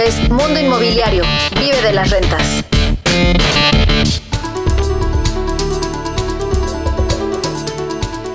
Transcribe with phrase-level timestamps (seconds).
[0.00, 1.24] es Mundo Inmobiliario.
[1.58, 2.64] Vive de las rentas.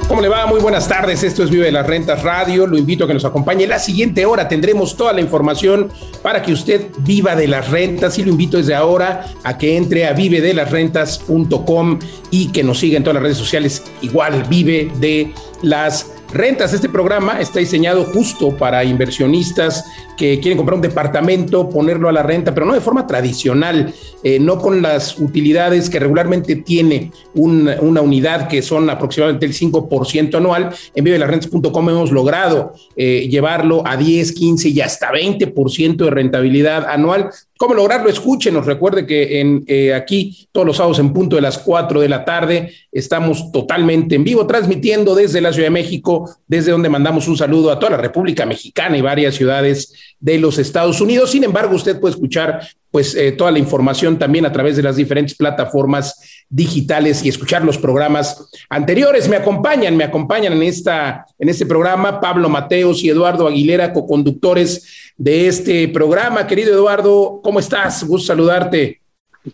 [0.07, 0.45] ¿Cómo le va?
[0.45, 1.23] Muy buenas tardes.
[1.23, 2.67] Esto es Vive de las Rentas Radio.
[2.67, 3.65] Lo invito a que nos acompañe.
[3.65, 5.89] La siguiente hora tendremos toda la información
[6.21, 8.17] para que usted viva de las rentas.
[8.19, 13.03] Y lo invito desde ahora a que entre a vivedelasrentas.com y que nos siga en
[13.03, 13.83] todas las redes sociales.
[14.01, 16.14] Igual, Vive de las rentas.
[16.35, 19.85] Este programa está diseñado justo para inversionistas
[20.17, 24.37] que quieren comprar un departamento, ponerlo a la renta, pero no de forma tradicional, eh,
[24.37, 30.75] no con las utilidades que regularmente tiene una unidad, que son aproximadamente el 5% anual.
[30.93, 37.29] En vivelasrentas.com hemos logrado eh, llevarlo a 10, 15 y hasta 20% de rentabilidad anual
[37.57, 38.09] ¿Cómo lograrlo?
[38.09, 38.65] Escúchenos.
[38.65, 42.25] Recuerde que en, eh, aquí todos los sábados en punto de las 4 de la
[42.25, 47.37] tarde estamos totalmente en vivo transmitiendo desde la Ciudad de México, desde donde mandamos un
[47.37, 51.31] saludo a toda la República Mexicana y varias ciudades de los Estados Unidos.
[51.31, 52.59] Sin embargo, usted puede escuchar
[52.91, 57.63] pues eh, toda la información también a través de las diferentes plataformas digitales y escuchar
[57.63, 59.27] los programas anteriores.
[59.29, 65.04] Me acompañan, me acompañan en esta en este programa Pablo Mateos y Eduardo Aguilera, coconductores
[65.17, 66.47] de este programa.
[66.47, 68.03] Querido Eduardo, ¿cómo estás?
[68.03, 68.99] Gusto saludarte.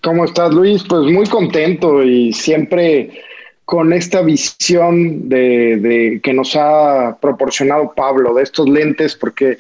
[0.02, 0.84] ¿Cómo estás, Luis?
[0.88, 3.12] Pues muy contento y siempre
[3.66, 9.58] con esta visión de, que nos ha proporcionado Pablo de estos lentes, porque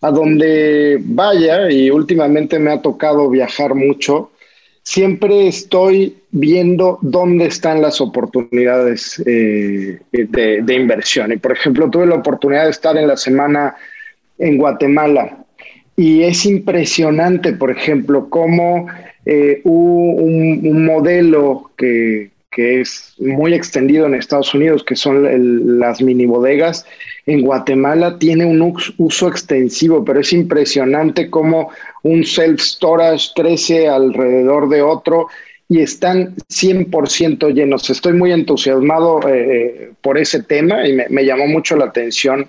[0.00, 4.32] a donde vaya, y últimamente me ha tocado viajar mucho,
[4.82, 11.32] siempre estoy viendo dónde están las oportunidades eh, de, inversión.
[11.32, 13.76] Y por ejemplo, tuve la oportunidad de estar en la semana
[14.38, 15.43] en Guatemala
[15.96, 18.86] y es impresionante, por ejemplo, cómo
[19.26, 26.26] eh, un, modelo que, que, es muy extendido en Estados Unidos, que son las mini
[26.26, 26.84] bodegas,
[27.26, 31.70] en Guatemala tiene un uso extensivo, pero es impresionante cómo
[32.02, 35.28] un self-storage crece alrededor de otro
[35.68, 37.88] y están 100% llenos.
[37.88, 42.48] Estoy muy entusiasmado eh, eh, por ese tema y me, llamó mucho la atención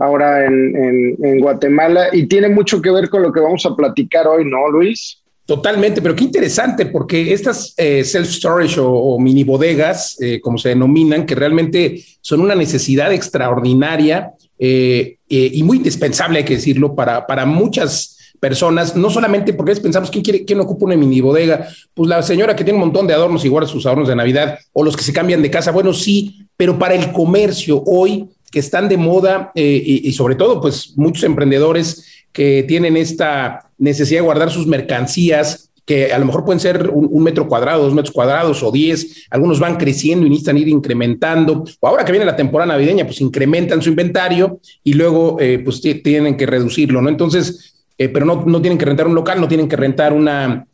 [0.00, 4.44] ahora en, Guatemala y tiene mucho que ver con lo que vamos a platicar hoy,
[4.44, 5.22] ¿no, Luis?
[5.46, 11.34] Totalmente, pero qué interesante, porque estas eh, self-storage o, mini bodegas, como se denominan, que
[11.34, 18.96] realmente son una necesidad extraordinaria y muy indispensable, hay que decirlo, para, para muchas personas,
[18.96, 22.64] no solamente porque pensamos quién quiere, quién ocupa una mini bodega, pues la señora que
[22.64, 25.12] tiene un montón de adornos y guarda sus adornos de Navidad, o los que se
[25.12, 29.82] cambian de casa, bueno, sí, pero para el comercio hoy que están de moda eh,
[30.02, 36.12] y, sobre todo, pues muchos emprendedores que tienen esta necesidad de guardar sus mercancías, que
[36.12, 39.76] a lo mejor pueden ser un, metro cuadrado, dos metros cuadrados o diez, algunos van
[39.76, 43.90] creciendo y necesitan ir incrementando, o ahora que viene la temporada navideña, pues incrementan su
[43.90, 47.08] inventario y luego eh, pues tienen que reducirlo, ¿no?
[47.08, 50.66] Entonces, eh, pero no, no, tienen que rentar un local, no tienen que rentar una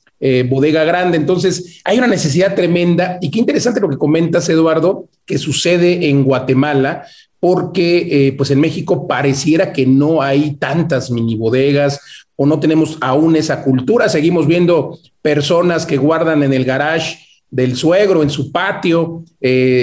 [0.48, 1.18] bodega grande.
[1.18, 3.18] Entonces, hay una necesidad tremenda.
[3.20, 7.04] Y qué interesante lo que comentas, Eduardo, que sucede en Guatemala,
[7.40, 12.00] porque eh, pues en México pareciera que no hay tantas mini bodegas
[12.36, 14.08] o no tenemos aún esa cultura.
[14.08, 17.18] Seguimos viendo personas que guardan en el garage
[17.50, 19.24] del suegro, en su patio,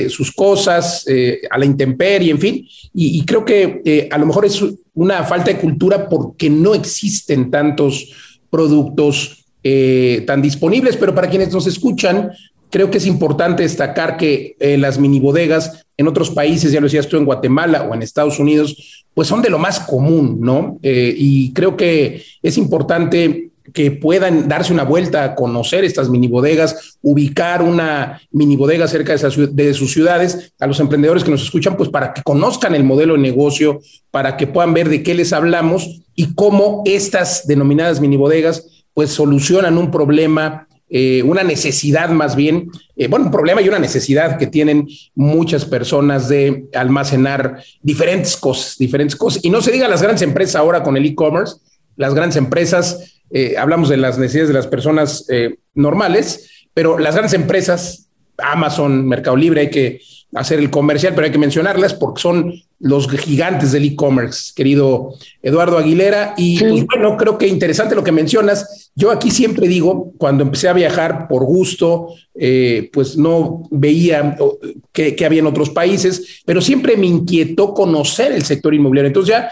[0.09, 1.06] sus cosas
[1.50, 2.68] a la intemperie, en fin.
[2.94, 4.62] Y, creo que a lo mejor es
[4.94, 11.52] una falta de cultura porque no existen tantos productos eh, tan disponibles, pero para quienes
[11.52, 12.31] nos escuchan,
[12.74, 16.88] creo que es importante destacar que eh, las mini bodegas en otros países, ya lo
[16.88, 20.80] decías tú, en Guatemala o en Estados Unidos, pues son de lo más común, ¿no?
[20.82, 26.28] Eh, y creo que es importante que puedan darse una vuelta a conocer estas mini
[26.28, 31.78] bodegas, ubicar una mini bodega cerca de, sus ciudades, a los emprendedores que nos escuchan,
[31.78, 35.32] pues para que conozcan el modelo de negocio, para que puedan ver de qué les
[35.32, 42.36] hablamos y cómo estas denominadas mini bodegas pues solucionan un problema, eh, una necesidad más
[42.36, 48.38] bien, eh, bueno, un problema y una necesidad que tienen muchas personas de almacenar diferentes
[48.38, 49.44] cosas, diferentes cosas.
[49.44, 51.56] Y no se diga las grandes empresas ahora con el e-commerce,
[51.96, 55.25] las grandes empresas eh, hablamos de las necesidades de las personas
[55.74, 60.02] normales, pero las grandes empresas, Amazon, Mercado Libre, hay que
[60.35, 65.77] hacer el comercial, pero hay que mencionarlas porque son los gigantes del e-commerce, querido Eduardo
[65.77, 66.33] Aguilera.
[66.38, 68.91] Y pues, bueno, creo que interesante lo que mencionas.
[68.95, 74.35] Yo aquí siempre digo, cuando empecé a viajar por gusto, eh, pues no veía
[74.91, 79.07] qué, había en otros países, pero siempre me inquietó conocer el sector inmobiliario.
[79.07, 79.50] Entonces ya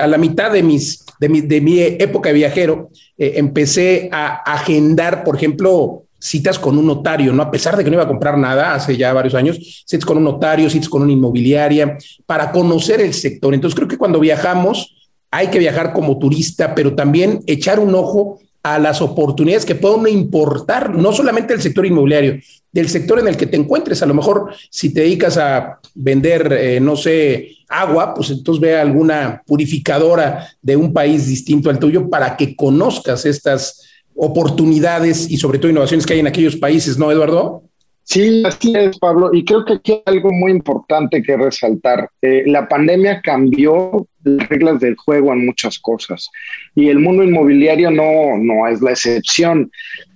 [0.00, 4.36] a la mitad de mis de mi, de mi época de viajero, eh, empecé a
[4.52, 7.42] agendar, por ejemplo, citas con un notario, ¿no?
[7.42, 10.16] A pesar de que no iba a comprar nada hace ya varios años, citas con
[10.16, 13.54] un notario, citas con una inmobiliaria, para conocer el sector.
[13.54, 14.94] Entonces creo que cuando viajamos,
[15.30, 20.12] hay que viajar como turista, pero también echar un ojo a las oportunidades que pueden
[20.12, 22.38] importar, no solamente el sector inmobiliario,
[22.72, 24.02] del sector en el que te encuentres.
[24.02, 28.76] A lo mejor si te dedicas a vender, eh, no sé, agua, pues entonces ve
[28.76, 33.87] alguna purificadora de un país distinto al tuyo para que conozcas estas
[34.18, 37.62] oportunidades y sobre todo innovaciones que hay en aquellos países, ¿no, Eduardo?
[38.02, 39.30] Sí, así es, Pablo.
[39.34, 42.10] Y creo que aquí hay algo muy importante que resaltar.
[42.22, 46.28] Eh, la pandemia cambió las reglas del juego en muchas cosas
[46.74, 49.70] y el mundo inmobiliario no, no es la excepción.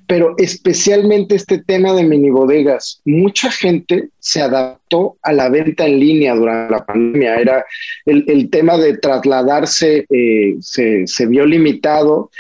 [0.06, 6.00] Pero especialmente este tema de mini bodegas, mucha gente se adaptó a la venta en
[6.00, 7.36] línea durante la pandemia.
[7.36, 7.64] Era
[8.06, 12.30] el, el tema de trasladarse, eh, se, se vio limitado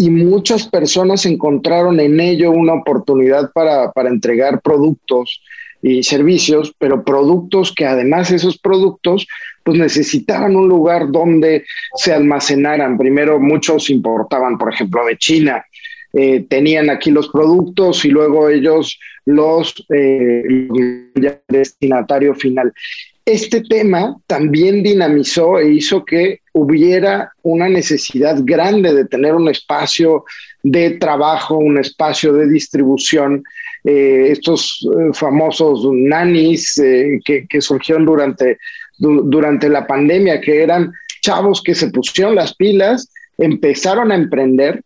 [0.00, 5.42] y muchas personas encontraron en ello una oportunidad para, entregar productos
[5.82, 9.26] y servicios, pero productos que además esos productos
[9.62, 11.64] pues necesitaban un lugar donde
[11.96, 12.96] se almacenaran.
[12.96, 15.66] Primero muchos importaban, por ejemplo, de China,
[16.14, 20.42] eh, tenían aquí los productos y luego ellos los eh,
[21.46, 22.72] destinatario final
[23.24, 30.24] este tema también dinamizó e hizo que hubiera una necesidad grande de tener un espacio
[30.62, 33.44] de trabajo, un espacio de distribución.
[33.84, 38.58] Eh, estos eh, famosos nanis eh, que, surgieron durante,
[38.98, 40.92] durante la pandemia, que eran
[41.22, 44.82] chavos que se pusieron las pilas, empezaron a emprender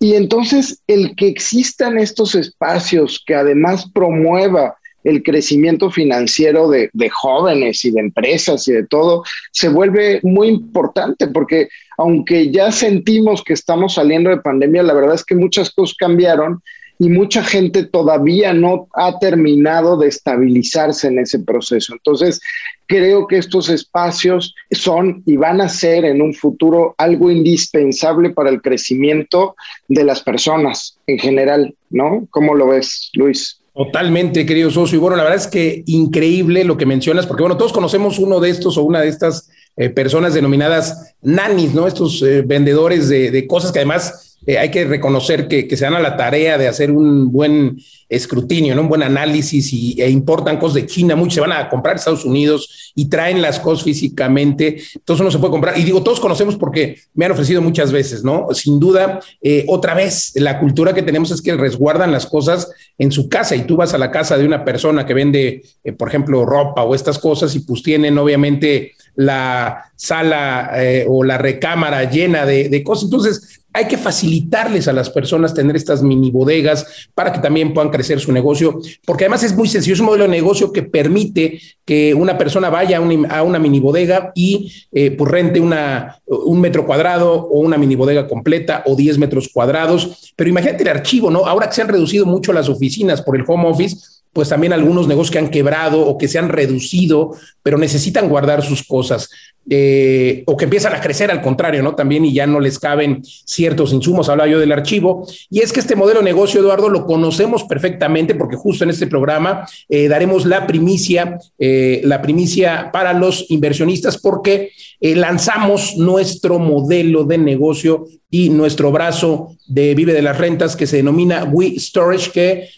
[0.00, 7.84] y entonces el que existan estos espacios que además promueva el crecimiento financiero de, jóvenes
[7.84, 13.54] y de empresas y de todo se vuelve muy importante porque aunque ya sentimos que
[13.54, 16.62] estamos saliendo de pandemia, la verdad es que muchas cosas cambiaron
[16.98, 21.92] y mucha gente todavía no ha terminado de estabilizarse en ese proceso.
[21.92, 22.40] Entonces,
[22.86, 28.50] creo que estos espacios son y van a ser en un futuro algo indispensable para
[28.50, 29.54] el crecimiento
[29.86, 32.26] de las personas en general, ¿no?
[32.30, 33.57] ¿Cómo lo ves, Luis?
[33.78, 34.96] Totalmente, querido socio.
[34.96, 38.40] Y bueno, la verdad es que increíble lo que mencionas, porque bueno, todos conocemos uno
[38.40, 41.86] de estos o una de estas eh, personas denominadas nanis, ¿no?
[41.86, 45.94] Estos eh, vendedores de, de, cosas que además eh, hay que reconocer que, se dan
[45.94, 47.78] a la tarea de hacer un buen
[48.08, 48.80] escrutinio, ¿no?
[48.80, 52.24] un buen análisis y, e importan cosas de China, muchos se van a comprar Estados
[52.24, 55.78] Unidos y traen las cosas físicamente, entonces uno se puede comprar.
[55.78, 58.46] Y digo, todos conocemos porque me han ofrecido muchas veces, ¿no?
[58.54, 63.12] Sin duda, eh, otra vez, la cultura que tenemos es que resguardan las cosas en
[63.12, 66.08] su casa y tú vas a la casa de una persona que vende, eh, por
[66.08, 70.72] ejemplo, ropa o estas cosas y pues tienen obviamente la sala
[71.08, 73.06] o la recámara llena de, de cosas.
[73.06, 77.90] Entonces, hay que facilitarles a las personas tener estas mini bodegas para que también puedan
[77.90, 81.60] crecer su negocio, porque además es muy sencillo, es un modelo de negocio que permite
[81.84, 86.86] que una persona vaya a una, mini bodega y eh, pues rente una, un metro
[86.86, 90.32] cuadrado o una mini bodega completa o 10 metros cuadrados.
[90.36, 91.46] Pero imagínate el archivo, ¿no?
[91.46, 93.96] Ahora que se han reducido mucho las oficinas por el home office,
[94.38, 98.62] pues también algunos negocios que han quebrado o que se han reducido, pero necesitan guardar
[98.62, 99.28] sus cosas.
[99.68, 101.96] Eh, o que empiezan a crecer al contrario, ¿no?
[101.96, 105.80] También y ya no les caben ciertos insumos, hablaba yo del archivo, y es que
[105.80, 110.46] este modelo de negocio, Eduardo, lo conocemos perfectamente porque justo en este programa eh, daremos
[110.46, 114.70] la primicia, eh, la primicia para los inversionistas porque
[115.00, 120.98] lanzamos nuestro modelo de negocio y nuestro brazo de Vive de las Rentas que se
[120.98, 122.68] denomina We Storage, que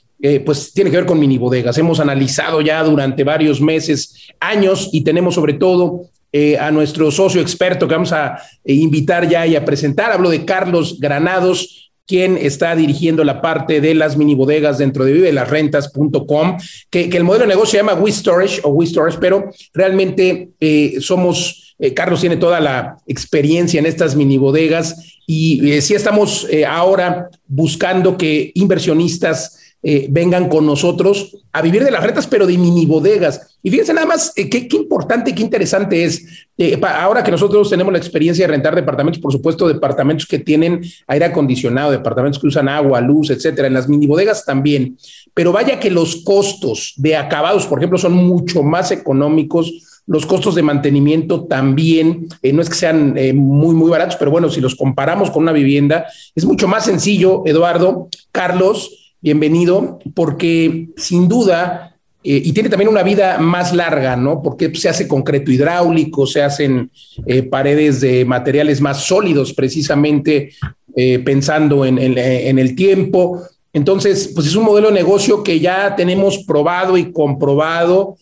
[0.44, 1.78] pues tiene que ver con mini bodegas.
[1.78, 7.40] Hemos analizado ya durante varios meses, años y tenemos sobre todo eh, a nuestro socio
[7.40, 10.12] experto que vamos a eh, invitar ya y a presentar.
[10.12, 15.12] Hablo de Carlos Granados, quien está dirigiendo la parte de las mini bodegas dentro de
[15.12, 16.56] vivelasrentas.com,
[16.88, 20.50] que, que el modelo de negocio se llama We Storage o We Storage, pero realmente
[20.60, 27.28] eh, somos, Carlos tiene toda la experiencia en estas mini bodegas y sí estamos ahora
[27.48, 32.84] buscando que inversionistas eh, vengan con nosotros a vivir de las rentas, pero de mini
[32.84, 33.56] bodegas.
[33.62, 36.26] Y fíjense nada más eh, qué, importante qué interesante es.
[36.58, 40.82] Eh, ahora que nosotros tenemos la experiencia de rentar departamentos, por supuesto, departamentos que tienen
[41.06, 44.98] aire acondicionado, departamentos que usan agua, luz, etcétera, en las mini bodegas también.
[45.32, 50.56] Pero vaya que los costos de acabados, por ejemplo, son mucho más económicos los costos
[50.56, 55.30] de mantenimiento también, no es que sean muy, muy baratos, pero bueno, si los comparamos
[55.30, 62.52] con una vivienda, es mucho más sencillo, Eduardo, Carlos, bienvenido, porque sin duda, eh, y
[62.52, 64.42] tiene también una vida más larga, ¿no?
[64.42, 66.90] Porque se hace concreto hidráulico, se hacen
[67.26, 70.52] eh, paredes de materiales más sólidos, precisamente
[70.96, 73.42] eh, pensando en, el tiempo.
[73.72, 78.16] Entonces, pues es un modelo de negocio que ya tenemos probado y comprobado.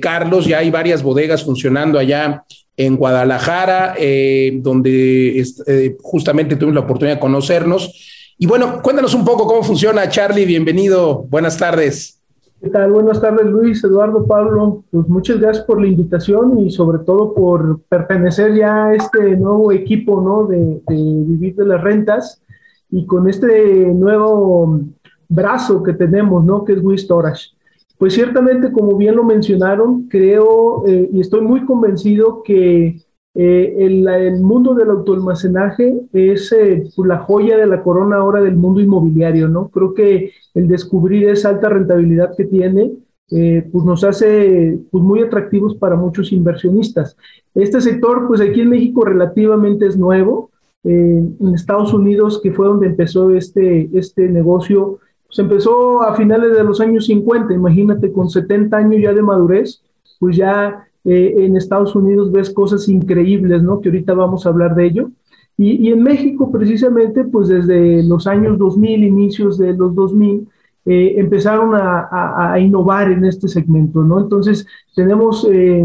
[0.00, 2.44] Carlos, ya hay varias bodegas funcionando allá
[2.76, 8.13] en Guadalajara, eh, donde eh, justamente tuvimos la oportunidad de conocernos.
[8.36, 10.44] Y bueno, cuéntanos un poco cómo funciona, Charlie.
[10.44, 11.24] Bienvenido.
[11.30, 12.20] Buenas tardes.
[12.60, 12.92] ¿Qué tal?
[12.92, 14.82] Buenas tardes, Luis, Eduardo, Pablo.
[14.90, 19.70] Pues muchas gracias por la invitación y sobre todo por pertenecer ya a este nuevo
[19.70, 20.46] equipo, ¿no?
[20.46, 22.42] De, de vivir de las rentas
[22.90, 24.80] y con este nuevo
[25.28, 26.64] brazo que tenemos, ¿no?
[26.64, 27.50] Que es Wii Storage.
[27.98, 33.00] Pues ciertamente, como bien lo mencionaron, creo eh, y estoy muy convencido que
[33.34, 38.54] eh, el, mundo del autoalmacenaje es eh, pues, la joya de la corona ahora del
[38.54, 39.68] mundo inmobiliario, ¿no?
[39.68, 42.92] Creo que el descubrir esa alta rentabilidad que tiene,
[43.28, 47.16] pues nos hace pues, muy atractivos para muchos inversionistas.
[47.54, 50.50] Este sector, pues aquí en México relativamente es nuevo.
[50.84, 55.00] en Estados Unidos, que fue donde empezó este, este negocio,
[55.34, 59.82] se empezó a finales de los años 50, imagínate, con 70 años ya de madurez,
[60.20, 63.80] pues ya eh, en Estados Unidos ves cosas increíbles, ¿no?
[63.80, 65.10] Que ahorita vamos a hablar de ello.
[65.56, 70.48] Y, en México, precisamente, pues desde los años 2000, inicios de los 2000,
[70.86, 74.20] eh, empezaron a, innovar en este segmento, ¿no?
[74.20, 75.84] Entonces, tenemos eh,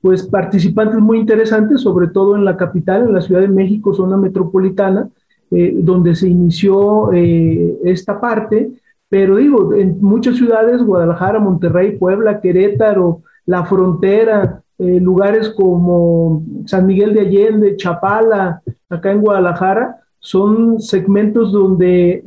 [0.00, 4.16] pues participantes muy interesantes, sobre todo en la capital, en la Ciudad de México, zona
[4.16, 5.08] metropolitana,
[5.50, 8.70] eh, donde se inició eh, esta parte,
[9.08, 16.86] pero digo, en muchas ciudades, Guadalajara, Monterrey, Puebla, Querétaro, la frontera, eh, lugares como San
[16.86, 22.22] Miguel de Allende, Chapala, acá en Guadalajara, son segmentos donde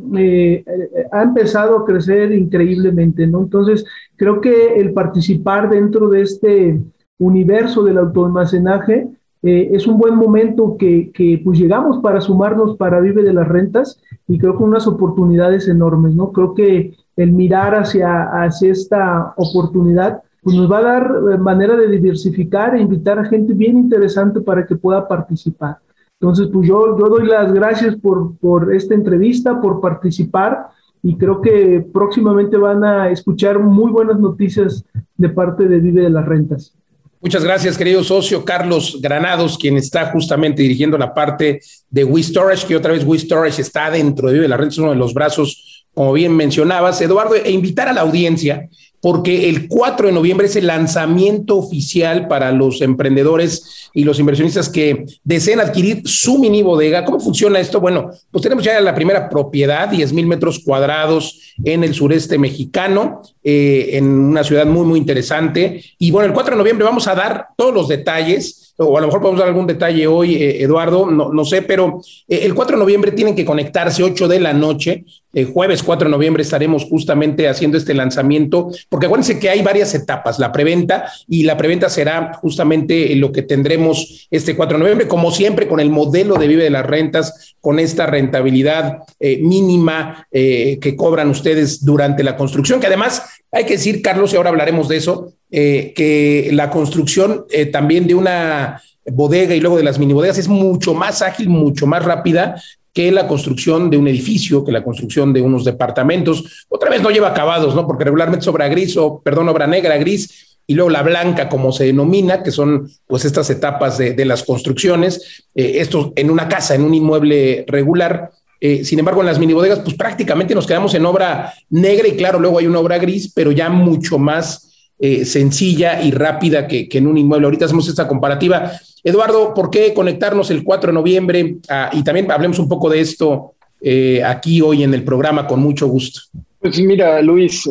[1.11, 3.41] ha empezado a crecer increíblemente, ¿no?
[3.41, 3.85] Entonces,
[4.15, 6.81] creo que el participar dentro de este
[7.19, 9.07] universo del autoalmacenaje
[9.43, 13.47] eh, es un buen momento que, que, pues llegamos para sumarnos para Vive de las
[13.47, 16.31] Rentas y creo que unas oportunidades enormes, ¿no?
[16.31, 21.75] Creo que el mirar hacia, hacia esta oportunidad pues nos va a dar eh, manera
[21.75, 25.77] de diversificar e invitar a gente bien interesante para que pueda participar.
[26.19, 30.67] Entonces, pues yo, yo doy las gracias por, por esta entrevista, por participar
[31.03, 34.85] y creo que próximamente van a escuchar muy buenas noticias
[35.17, 36.73] de parte de Vive de las Rentas.
[37.21, 42.75] Muchas gracias, querido socio Carlos Granados, quien está justamente dirigiendo la parte de WeStorage, que
[42.75, 46.13] otra vez WeStorage está dentro de Vive la Renta, es uno de los brazos, como
[46.13, 48.67] bien mencionabas, Eduardo, e invitar a la audiencia
[49.01, 54.69] porque el 4 de noviembre es el lanzamiento oficial para los emprendedores y los inversionistas
[54.69, 57.03] que deseen adquirir su mini bodega.
[57.03, 57.81] ¿Cómo funciona esto?
[57.81, 63.21] Bueno, pues tenemos ya la primera propiedad, 10 mil metros cuadrados en el sureste mexicano,
[63.43, 65.83] eh, en una ciudad muy, muy interesante.
[65.97, 69.07] Y bueno, el 4 de noviembre vamos a dar todos los detalles o a lo
[69.07, 72.79] mejor podemos dar algún detalle hoy, eh, Eduardo, no, sé, pero eh, el 4 de
[72.79, 75.05] noviembre tienen que conectarse 8 de la noche.
[75.33, 79.93] El jueves 4 de noviembre estaremos justamente haciendo este lanzamiento, porque acuérdense que hay varias
[79.95, 85.07] etapas, la preventa y la preventa será justamente lo que tendremos este 4 de noviembre,
[85.07, 90.27] como siempre con el modelo de Vive de las Rentas, con esta rentabilidad eh, mínima
[90.31, 94.87] que cobran ustedes durante la construcción, que además hay que decir, Carlos, y ahora hablaremos
[94.87, 99.99] de eso, eh, que la construcción eh, también de una bodega y luego de las
[99.99, 102.61] mini bodegas es mucho más ágil, mucho más rápida
[102.93, 106.65] que la construcción de un edificio, que la construcción de unos departamentos.
[106.69, 107.87] Otra vez no lleva acabados, ¿no?
[107.87, 111.85] Porque regularmente sobra gris o, perdón, obra negra, gris, y luego la blanca, como se
[111.85, 116.83] denomina, que son pues estas etapas de, las construcciones, eh, esto en una casa, en
[116.83, 118.31] un inmueble regular,
[118.63, 122.11] eh, sin embargo, en las mini bodegas, pues prácticamente nos quedamos en obra negra y
[122.11, 126.87] claro, luego hay una obra gris, pero ya mucho más eh, sencilla y rápida que,
[126.91, 127.45] en un inmueble.
[127.45, 128.71] Ahorita hacemos esta comparativa.
[129.03, 131.55] Eduardo, ¿por qué conectarnos el 4 de noviembre?
[131.69, 135.59] Ah, y también hablemos un poco de esto eh, aquí hoy en el programa con
[135.59, 136.21] mucho gusto.
[136.59, 137.67] Pues mira, Luis,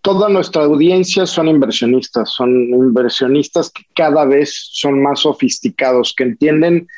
[0.00, 6.88] toda nuestra audiencia son inversionistas, son inversionistas que cada vez son más sofisticados, que entienden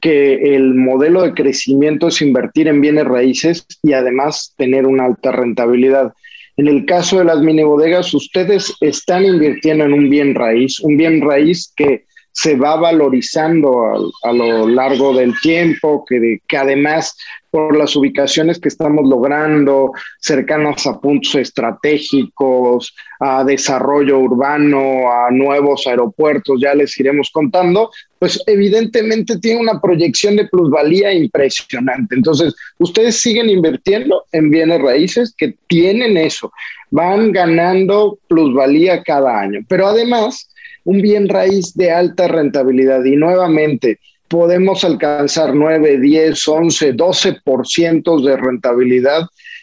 [0.00, 5.32] que el modelo de crecimiento es invertir en bienes raíces y además tener una alta
[5.32, 6.12] rentabilidad.
[6.56, 10.96] En el caso de las mini bodegas, ustedes están invirtiendo en un bien raíz, un
[10.96, 12.04] bien raíz que
[12.36, 17.16] se va valorizando a, lo largo del tiempo, que, que además
[17.50, 25.86] por las ubicaciones que estamos logrando, cercanas a puntos estratégicos, a desarrollo urbano, a nuevos
[25.86, 32.16] aeropuertos, ya les iremos contando, pues evidentemente tiene una proyección de plusvalía impresionante.
[32.16, 36.52] Entonces, ustedes siguen invirtiendo en bienes raíces que tienen eso,
[36.90, 40.50] van ganando plusvalía cada año, pero además
[40.86, 43.04] un bien raíz de alta rentabilidad.
[43.04, 49.22] Y nuevamente podemos alcanzar 9, 10, 11, 12% de rentabilidad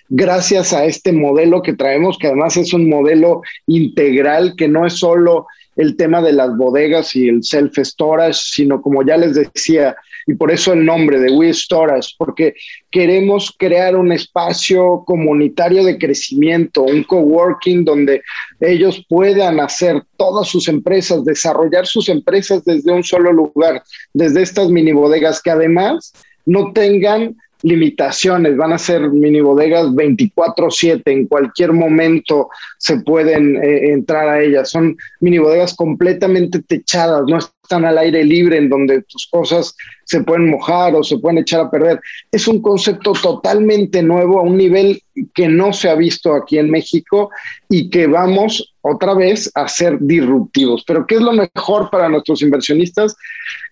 [0.10, 4.94] gracias a este modelo que traemos, que además es un modelo integral, que no es
[4.94, 9.96] solo el tema de las bodegas y el self-storage, sino como ya les decía,
[10.28, 12.54] y por eso el nombre de We Storage, porque
[12.92, 18.22] queremos crear un espacio comunitario de crecimiento, un coworking donde
[18.60, 24.70] ellos puedan hacer todas sus empresas, desarrollar sus empresas desde un solo lugar, desde estas
[24.70, 26.14] mini bodegas que además
[26.46, 33.94] no tengan limitaciones, van a ser mini bodegas 24/7, en cualquier momento se pueden eh,
[33.94, 39.02] entrar a ellas, son mini bodegas completamente techadas, no están al aire libre en donde
[39.04, 42.00] tus cosas se pueden mojar o se pueden echar a perder.
[42.30, 45.02] Es un concepto totalmente nuevo a un nivel
[45.34, 47.32] que no se ha visto aquí en México
[47.70, 50.84] y que vamos otra vez a ser disruptivos.
[50.86, 53.16] Pero ¿qué es lo mejor para nuestros inversionistas?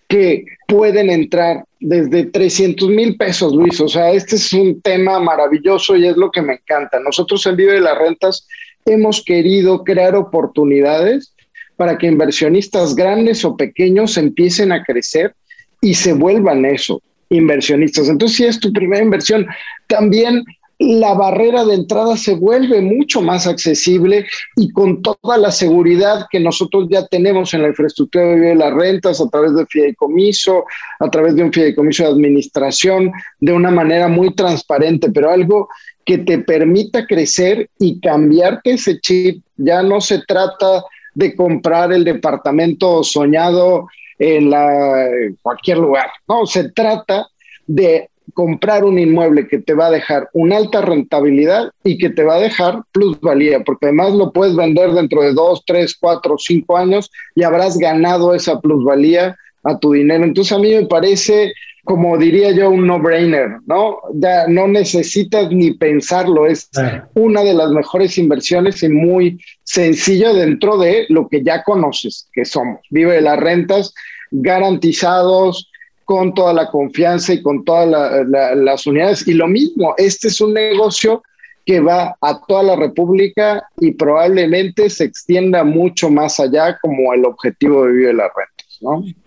[0.08, 3.78] Que pueden entrar desde 300 mil pesos, Luis.
[3.78, 6.98] O sea, este es un tema maravilloso y es lo que me encanta.
[6.98, 8.48] Nosotros en Vive de las Rentas
[8.86, 11.34] hemos querido crear oportunidades
[11.76, 15.34] para que inversionistas grandes o pequeños empiecen a crecer
[15.80, 18.08] y se vuelvan eso, inversionistas.
[18.08, 19.46] Entonces, si es tu primera inversión,
[19.88, 20.44] también
[20.78, 24.26] la barrera de entrada se vuelve mucho más accesible
[24.56, 29.20] y con toda la seguridad que nosotros ya tenemos en la infraestructura de las rentas
[29.20, 30.64] a través de fideicomiso,
[30.98, 35.68] a través de un fideicomiso de administración, de una manera muy transparente, pero algo
[36.04, 39.42] que te permita crecer y cambiarte ese chip.
[39.56, 40.82] Ya no se trata
[41.14, 43.88] de comprar el departamento soñado
[44.18, 45.06] en, la,
[45.42, 47.26] cualquier lugar, no, se trata
[47.66, 52.22] de comprar un inmueble que te va a dejar una alta rentabilidad y que te
[52.22, 56.76] va a dejar plusvalía, porque además lo puedes vender dentro de dos, tres, cuatro, cinco
[56.76, 60.24] años y habrás ganado esa plusvalía a tu dinero.
[60.24, 61.52] Entonces a mí me parece,
[61.84, 63.98] como diría yo, un no-brainer, ¿no?
[64.14, 66.70] Ya no necesitas ni pensarlo, es
[67.14, 72.44] una de las mejores inversiones y muy sencillo dentro de lo que ya conoces que
[72.44, 72.80] somos.
[72.90, 73.92] Vive de las rentas
[74.30, 75.68] garantizados,
[76.04, 77.88] con toda la confianza y con todas
[78.28, 79.26] las unidades.
[79.26, 81.22] Y lo mismo, este es un negocio
[81.64, 87.24] que va a toda la República y probablemente se extienda mucho más allá como el
[87.24, 88.61] objetivo de Vive la Rentas,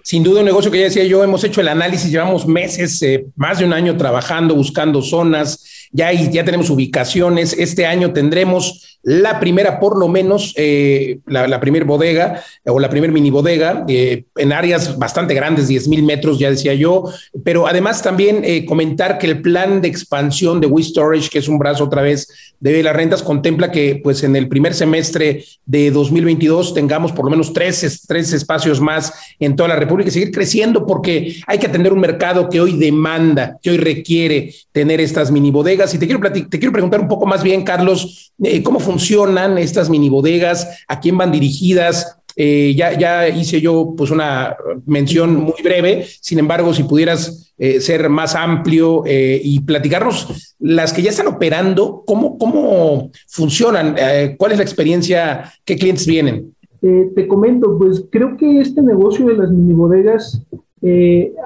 [0.04, 3.26] Sin duda un negocio que ya decía yo, hemos hecho el análisis, llevamos meses, eh,
[3.36, 9.40] más de un año trabajando, buscando zonas, ya, ya tenemos ubicaciones, este año tendremos la
[9.40, 14.52] primera, por lo menos, eh, la, primera bodega o la primera mini bodega eh, en
[14.52, 17.04] áreas bastante grandes, 10 mil metros, ya decía yo,
[17.44, 21.48] pero además también eh, comentar que el plan de expansión de We Storage, que es
[21.48, 25.92] un brazo otra vez de las rentas, contempla que pues en el primer semestre de
[25.92, 30.32] 2022 tengamos por lo menos tres, tres espacios más en toda la República y seguir
[30.32, 35.30] creciendo porque hay que atender un mercado que hoy demanda, que hoy requiere tener estas
[35.30, 35.94] mini bodegas.
[35.94, 38.95] Y te quiero, te quiero preguntar un poco más bien, Carlos, ¿cómo funciona?
[38.96, 40.86] Funcionan estas mini bodegas?
[40.88, 42.18] ¿A quién van dirigidas?
[42.38, 44.56] Eh, ya, ya hice yo pues una
[44.86, 50.94] mención muy breve, sin embargo, si pudieras eh, ser más amplio eh, y platicarnos las
[50.94, 53.96] que ya están operando, cómo, cómo funcionan,
[54.38, 56.54] cuál es la experiencia, qué clientes vienen.
[56.82, 60.42] te comento, pues creo que este negocio de las mini bodegas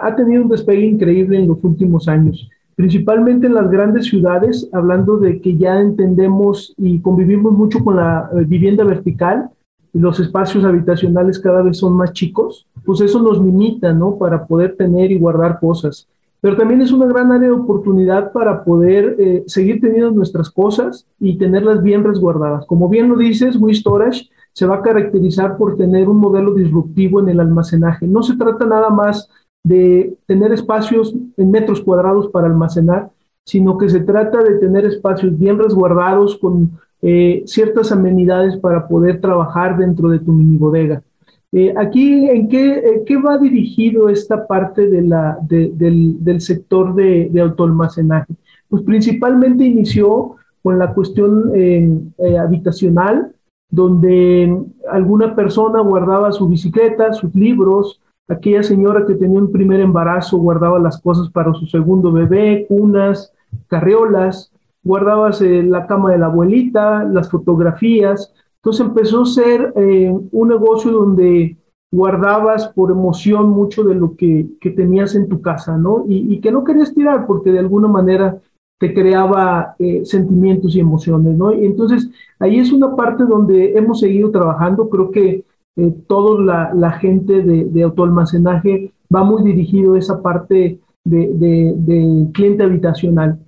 [0.02, 2.48] ha tenido un despegue increíble en los últimos años
[2.80, 8.30] principalmente en las grandes ciudades, hablando de que ya entendemos y convivimos mucho con la
[8.32, 9.50] eh, vivienda vertical,
[9.92, 14.18] los espacios habitacionales cada vez son más chicos, pues eso nos limita, ¿no?
[14.18, 16.08] Para poder tener y guardar cosas.
[16.40, 21.06] Pero también es una gran área de oportunidad para poder eh, seguir teniendo nuestras cosas
[21.20, 22.66] y tenerlas bien resguardadas.
[22.66, 27.20] Como bien lo dices, We Storage se va a caracterizar por tener un modelo disruptivo
[27.20, 28.08] en el almacenaje.
[28.08, 29.28] No se trata nada más
[29.70, 33.12] de tener espacios en metros cuadrados para almacenar,
[33.46, 36.72] sino que se trata de tener espacios bien resguardados con
[37.04, 41.04] eh, ciertas amenidades para poder trabajar dentro de tu mini bodega.
[41.52, 45.14] Eh, aquí, ¿en qué, qué, va dirigido esta parte del,
[45.48, 48.34] del, sector de, de, autoalmacenaje?
[48.70, 53.34] Pues principalmente inició con la cuestión eh, habitacional,
[53.70, 58.00] donde alguna persona guardaba su bicicleta, sus libros,
[58.30, 63.34] Aquella señora que tenía un primer embarazo guardaba las cosas para su segundo bebé, cunas,
[63.68, 64.52] carriolas,
[64.84, 68.32] guardabas la cama de la abuelita, las fotografías.
[68.58, 71.58] Entonces empezó a ser eh, un negocio donde
[71.92, 76.06] guardabas por emoción mucho de lo que, tenías en tu casa, ¿no?
[76.08, 78.38] Y, que no querías tirar porque de alguna manera
[78.78, 81.52] te creaba eh, sentimientos y emociones, ¿no?
[81.52, 85.44] Y entonces ahí es una parte donde hemos seguido trabajando, creo que
[85.76, 93.40] eh, toda la, gente de, autoalmacenaje va muy dirigido a esa parte de, cliente habitacional.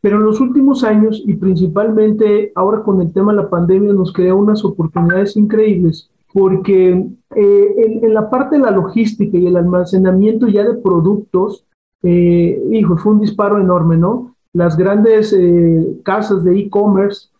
[0.00, 4.12] Pero en los últimos años y principalmente ahora con el tema de la pandemia nos
[4.12, 10.48] crea unas oportunidades increíbles porque eh, en, la parte de la logística y el almacenamiento
[10.48, 11.64] ya de productos,
[12.02, 14.36] eh, hijo, fue un disparo enorme, ¿no?
[14.52, 17.30] Las grandes eh, casas de e-commerce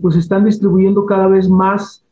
[0.00, 2.05] pues están distribuyendo cada vez más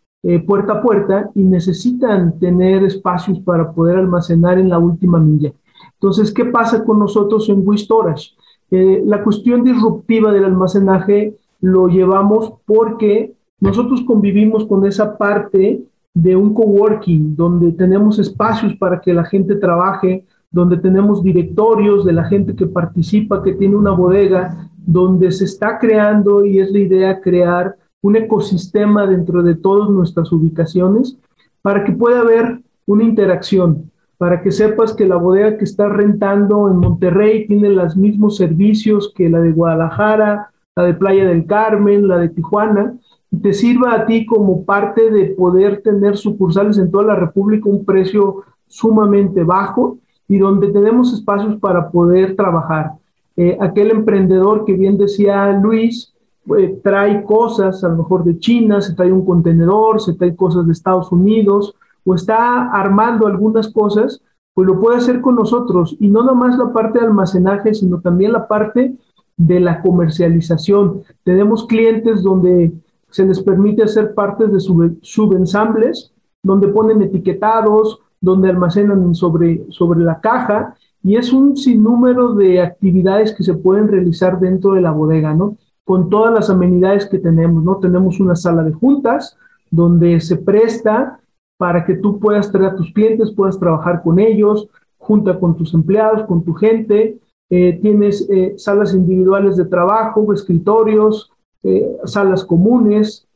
[0.46, 5.52] puerta a puerta y necesitan tener espacios para poder almacenar en la última milla.
[5.94, 8.32] Entonces, ¿qué pasa con nosotros en WeStorage?
[8.70, 16.52] la cuestión disruptiva del almacenaje lo llevamos porque nosotros convivimos con esa parte de un
[16.54, 22.54] coworking, donde tenemos espacios para que la gente trabaje, donde tenemos directorios de la gente
[22.54, 27.76] que participa, que tiene una bodega, donde se está creando y es la idea crear
[28.04, 31.16] un ecosistema dentro de todas nuestras ubicaciones
[31.62, 36.68] para que pueda haber una interacción, para que sepas que la bodega que está rentando
[36.68, 42.06] en Monterrey tiene los mismos servicios que la de Guadalajara, la de Playa del Carmen,
[42.06, 42.94] la de Tijuana,
[43.40, 47.86] te sirva a ti como parte de poder tener sucursales en toda la República un
[47.86, 49.96] precio sumamente bajo
[50.28, 52.90] y donde tenemos espacios para poder trabajar.
[53.34, 56.13] Eh, aquel emprendedor que bien decía Luis,
[56.58, 60.66] eh, trae cosas a lo mejor de China, se trae un contenedor, se trae cosas
[60.66, 64.20] de Estados Unidos o está armando algunas cosas,
[64.52, 68.32] pues lo puede hacer con nosotros y no nomás la parte de almacenaje, sino también
[68.32, 68.94] la parte
[69.36, 71.02] de la comercialización.
[71.24, 72.72] Tenemos clientes donde
[73.10, 80.20] se les permite hacer parte de subensambles, donde ponen etiquetados, donde almacenan sobre, sobre la
[80.20, 85.34] caja, y es un sinnúmero de actividades que se pueden realizar dentro de la bodega,
[85.34, 85.56] ¿no?
[85.84, 87.76] Con todas las amenidades que tenemos, ¿no?
[87.76, 89.36] Tenemos una sala de juntas
[89.70, 91.20] donde se presta
[91.56, 94.68] para que tú puedas traer a tus clientes, puedas trabajar con ellos,
[94.98, 97.18] junta con tus empleados, con tu gente.
[97.50, 101.30] Eh, tienes eh, salas individuales de trabajo, escritorios,
[101.62, 103.26] eh, salas comunes.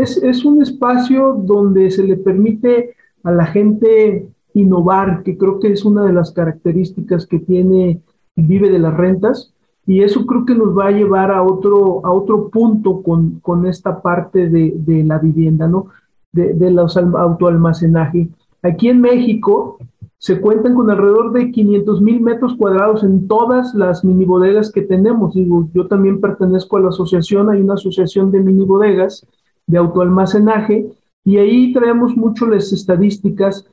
[0.00, 5.72] Es, es, un espacio donde se le permite a la gente innovar, que creo que
[5.72, 8.00] es una de las características que tiene
[8.36, 9.52] Vive de las Rentas,
[9.86, 13.66] y eso creo que nos va a llevar a otro, a otro punto con, con
[13.66, 15.86] esta parte de, de, la vivienda, ¿no?
[16.32, 18.28] De, de los autoalmacenaje.
[18.62, 19.78] Aquí en México,
[20.18, 24.82] se cuentan con alrededor de 500 mil metros cuadrados en todas las mini bodegas que
[24.82, 25.34] tenemos.
[25.34, 29.26] Digo, yo también pertenezco a la asociación, hay una asociación de mini bodegas
[29.66, 30.90] de autoalmacenaje
[31.24, 33.66] y ahí traemos mucho las estadísticas.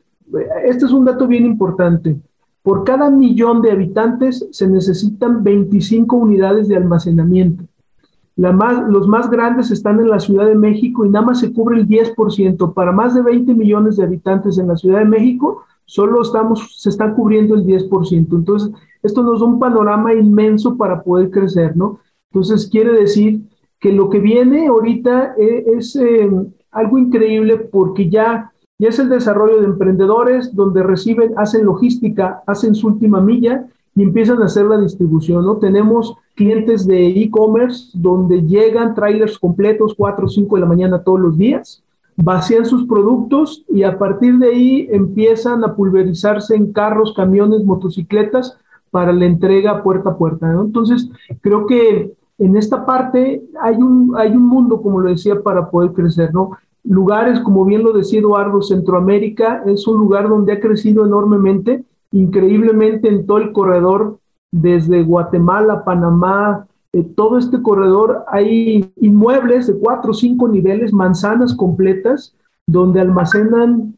[0.66, 2.18] Este es un dato bien importante.
[2.64, 7.66] Por cada millón de habitantes se necesitan 25 unidades de almacenamiento.
[8.36, 11.88] Los más grandes están en la Ciudad de México y nada más se cubre el
[11.88, 12.74] 10%.
[12.74, 16.90] Para más de 20 millones de habitantes en la Ciudad de México solo estamos, se
[16.90, 18.36] está cubriendo el 10%.
[18.36, 18.72] Entonces,
[19.04, 22.00] esto nos da un panorama inmenso para poder crecer, ¿no?
[22.32, 23.42] Entonces, quiere decir
[23.80, 26.30] que lo que viene ahorita e, es, eh,
[26.72, 32.76] algo increíble porque ya, ya es el desarrollo de emprendedores donde reciben, hacen logística, hacen
[32.76, 35.58] su última milla y empiezan a hacer la distribución, ¿no?
[35.58, 41.20] Tenemos clientes de e-commerce donde llegan trailers completos 4 o 5 de la mañana todos
[41.20, 41.84] los días
[42.16, 48.58] vacían sus productos y a partir de ahí empiezan a pulverizarse en carros, camiones, motocicletas
[48.92, 50.52] para la entrega puerta a puerta.
[50.52, 51.10] Entonces,
[51.42, 55.94] creo que en esta parte hay un, hay un mundo, como lo decía, para poder
[55.94, 56.52] crecer, ¿no?
[56.84, 63.08] Lugares, como bien lo decía Eduardo, Centroamérica es un lugar donde ha crecido enormemente, increíblemente
[63.08, 64.20] en todo el corredor,
[64.52, 66.68] desde Guatemala, Panamá,
[67.16, 72.36] todo este corredor hay inmuebles de cuatro o cinco niveles, manzanas completas,
[72.68, 73.96] donde almacenan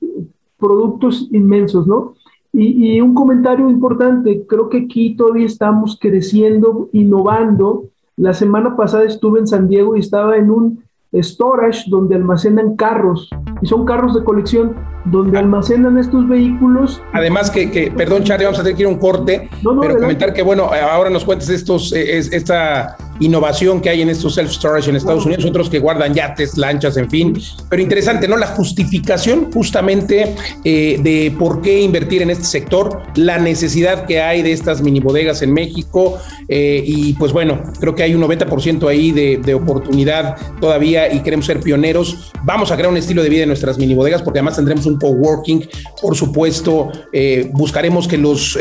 [0.58, 2.14] productos inmensos, ¿no?
[2.54, 7.90] Y, y, un comentario importante, creo que aquí todavía estamos creciendo, innovando.
[8.16, 10.85] La semana pasada estuve en San Diego y estaba en un
[11.24, 13.30] storage donde almacenan carros
[13.62, 14.76] y son carros de colección
[15.06, 17.02] donde almacenan estos vehículos.
[17.14, 19.50] Además que, que perdón Charlie, vamos a tener que ir a un corte,
[19.82, 24.38] pero comentar que bueno, ahora nos cuentes estos, eh, esta innovación que hay en estos
[24.38, 27.40] self-storage en Estados Unidos, otros que guardan yates, lanchas, en fin.
[27.70, 28.38] Pero interesante, ¿no?
[28.38, 34.42] La justificación justamente eh, de por qué invertir en este sector, la necesidad que hay
[34.42, 38.88] de estas mini bodegas en México eh, y pues bueno, creo que hay un 90%
[38.90, 42.32] ahí de, oportunidad todavía y queremos ser pioneros.
[42.44, 45.00] Vamos a crear un estilo de vida en nuestras mini bodegas porque además tendremos un
[45.00, 45.66] coworking,
[46.02, 48.58] por supuesto, eh, buscaremos que los,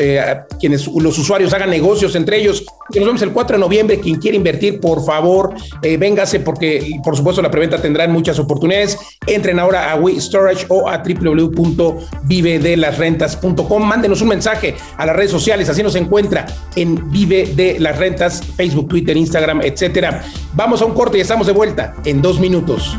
[0.60, 2.64] quienes, los usuarios hagan negocios entre ellos.
[2.94, 7.16] Nos vemos el 4 de noviembre, quien quiere invertir, por favor, eh, véngase porque, por
[7.16, 8.98] supuesto, la preventa tendrá muchas oportunidades.
[9.26, 13.82] Entren ahora a We Storage o a www.vivedelasrentas.com.
[13.82, 16.44] Mándenos un mensaje a las redes sociales, así nos encuentra
[16.76, 20.22] en Vive de las Rentas, Facebook, Twitter, Instagram, etcétera.
[20.52, 22.98] Vamos a un corte y estamos de vuelta en dos minutos.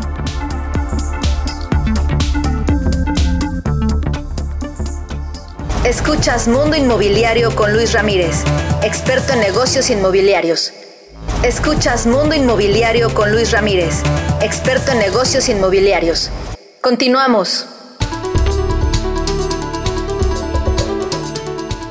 [5.86, 8.44] Escuchas Mundo Inmobiliario con Luis Ramírez,
[8.82, 10.74] experto en negocios inmobiliarios.
[11.44, 14.02] Escuchas Mundo Inmobiliario con Luis Ramírez,
[14.42, 16.32] experto en negocios inmobiliarios.
[16.82, 17.68] Continuamos.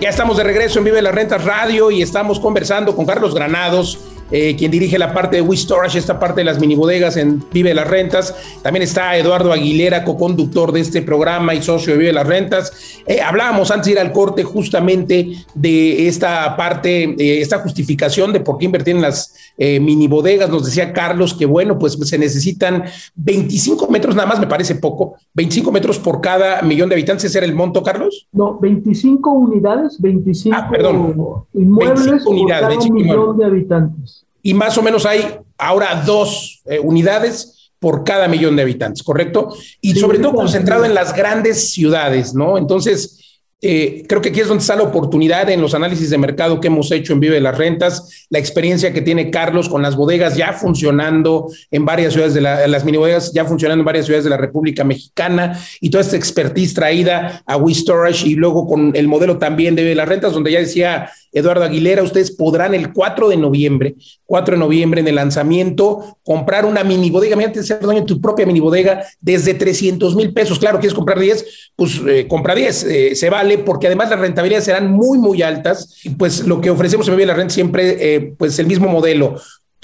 [0.00, 3.98] Ya estamos de regreso en Vive las Rentas Radio y estamos conversando con Carlos Granados
[4.30, 7.42] eh, quien dirige la parte de We Storage, esta parte de las mini bodegas en
[7.52, 8.34] Vive las Rentas.
[8.62, 13.02] También está Eduardo Aguilera, co-conductor de este programa y socio de Vive las Rentas.
[13.06, 18.40] Eh, hablábamos antes de ir al corte justamente de esta parte, eh, esta justificación de
[18.40, 20.50] por qué invertir en las mini bodegas.
[20.50, 22.84] Nos decía Carlos que, bueno, pues se necesitan
[23.14, 27.24] 25 metros, nada más me parece poco, 25 metros por cada millón de habitantes.
[27.26, 28.26] ¿Ese era el monto, Carlos?
[28.32, 31.44] No, 25 unidades, 25 ah, perdón.
[31.52, 37.72] inmuebles por cada millón de habitantes y más o menos hay ahora dos eh, unidades
[37.78, 39.56] por cada millón de habitantes, ¿correcto?
[39.80, 42.58] Y sobre todo concentrado en las grandes ciudades, ¿no?
[42.58, 46.60] Entonces, eh, creo que aquí es donde está la oportunidad en los análisis de mercado
[46.60, 50.36] que hemos hecho en Vive las Rentas, la experiencia que tiene Carlos con las bodegas
[50.36, 54.24] ya funcionando en varias ciudades de la, las mini bodegas ya funcionando en varias ciudades
[54.24, 58.94] de la República Mexicana y toda esta expertise traída a We Storage y luego con
[58.94, 62.92] el modelo también de Vive las Rentas, donde ya decía Eduardo Aguilera, ustedes podrán el
[62.92, 67.80] 4 de noviembre, 4 de noviembre en el lanzamiento, comprar una mini bodega, imagínate ser
[67.80, 70.60] dueño de tu propia mini bodega desde 300 mil pesos.
[70.60, 73.30] Claro, quieres comprar 10, pues eh, compra 10, eh, se
[73.64, 76.00] porque además las rentabilidades serán muy, muy altas.
[76.04, 79.36] Y pues lo que ofrecemos en Vive la Renta siempre, eh, pues el mismo modelo,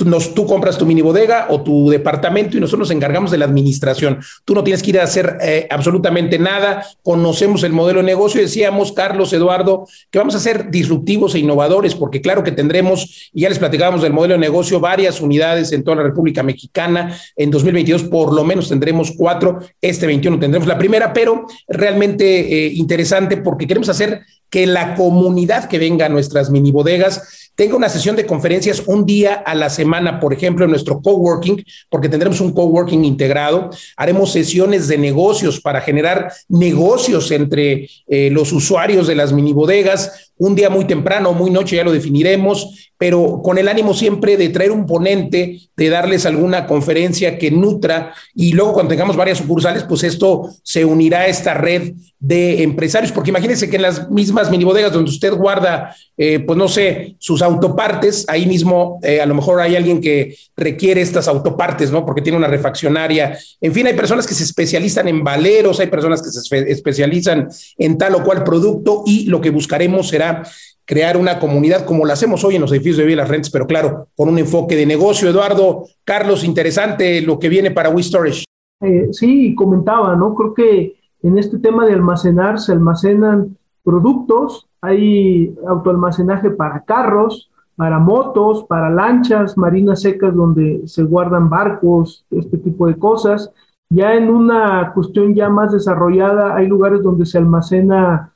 [0.04, 4.20] tú, compras tu mini bodega o tu departamento y nosotros nos encargamos de la administración.
[4.44, 6.86] Tú no tienes que ir a hacer eh, absolutamente nada.
[7.02, 8.40] Conocemos el modelo de negocio.
[8.40, 13.42] Decíamos, Carlos, Eduardo, que vamos a ser disruptivos e innovadores, porque claro que tendremos, y
[13.42, 17.16] ya les platicábamos del modelo de negocio, varias unidades en toda la República Mexicana.
[17.36, 19.58] En 2022 por lo menos tendremos cuatro.
[19.80, 25.68] Este 21 tendremos la primera, pero realmente eh, interesante porque queremos hacer que la comunidad
[25.68, 29.68] que venga a nuestras mini bodegas tenga una sesión de conferencias un día a la
[29.68, 33.68] semana, por ejemplo, en nuestro coworking, porque tendremos un coworking integrado.
[33.99, 40.33] Haremos sesiones de negocios para generar negocios entre eh, los usuarios de las mini bodegas.
[40.38, 44.51] Un día muy temprano, muy noche, ya lo definiremos pero con el ánimo siempre de
[44.51, 49.85] traer un ponente, de darles alguna conferencia que nutra y luego cuando tengamos varias sucursales,
[49.85, 54.51] pues esto se unirá a esta red de empresarios, porque imagínense que en las mismas
[54.51, 59.26] mini bodegas donde usted guarda, eh, pues no sé, sus autopartes, ahí mismo eh, a
[59.26, 62.04] lo mejor hay alguien que requiere estas autopartes, ¿no?
[62.04, 63.38] Porque tiene una refaccionaria.
[63.60, 67.98] En fin, hay personas que se especializan en valeros, hay personas que se especializan en
[67.98, 70.42] tal o cual producto y lo que buscaremos será
[70.84, 74.08] crear una comunidad como la hacemos hoy en los edificios de Villa Rents, pero claro,
[74.16, 75.28] con un enfoque de negocio.
[75.28, 78.44] Eduardo, Carlos, interesante lo que viene para WeStorage.
[78.80, 80.34] Eh, sí, comentaba, ¿no?
[80.34, 87.99] Creo que en este tema de almacenar se almacenan productos, hay autoalmacenaje para carros, para
[87.99, 93.53] motos, para lanchas, marinas secas donde se guardan barcos, este tipo de cosas.
[93.88, 98.33] Ya en una cuestión ya más desarrollada hay lugares donde se almacena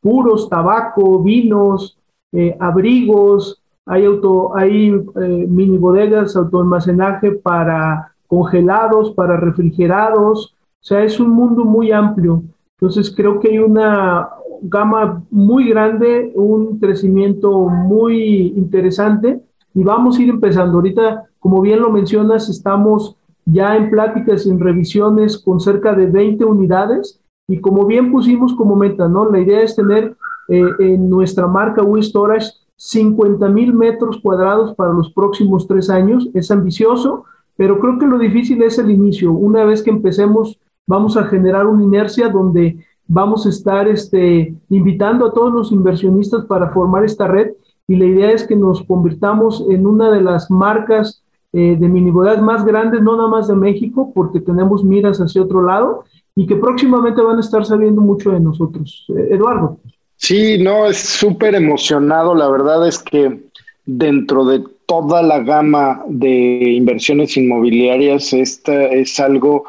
[0.00, 1.98] puros, tabaco, vinos,
[2.32, 11.04] eh, abrigos, hay, auto, hay eh, mini bodegas, autoalmacenaje para congelados, para refrigerados, o sea,
[11.04, 12.42] es un mundo muy amplio.
[12.78, 14.28] Entonces creo que hay una
[14.62, 19.40] gama muy grande, un crecimiento muy interesante
[19.74, 20.74] y vamos a ir empezando.
[20.74, 26.06] Ahorita, como bien lo mencionas, estamos ya en pláticas y en revisiones con cerca de
[26.06, 29.30] 20 unidades y como bien pusimos como meta, ¿no?
[29.30, 30.16] La idea es tener
[30.48, 36.28] eh, en nuestra marca We Storage 50 mil metros cuadrados para los próximos tres años.
[36.34, 37.24] Es ambicioso,
[37.56, 39.32] pero creo que lo difícil es el inicio.
[39.32, 45.26] Una vez que empecemos, vamos a generar una inercia donde vamos a estar este, invitando
[45.26, 47.52] a todos los inversionistas para formar esta red
[47.88, 52.42] y la idea es que nos convirtamos en una de las marcas eh, de minibodas
[52.42, 56.56] más grandes, no nada más de México, porque tenemos miras hacia otro lado y que
[56.56, 59.06] próximamente van a estar sabiendo mucho de nosotros.
[59.16, 59.78] Eh, Eduardo.
[60.16, 62.34] Sí, no, es súper emocionado.
[62.34, 63.44] La verdad es que
[63.84, 69.64] dentro de toda la gama de inversiones inmobiliarias, esta es algo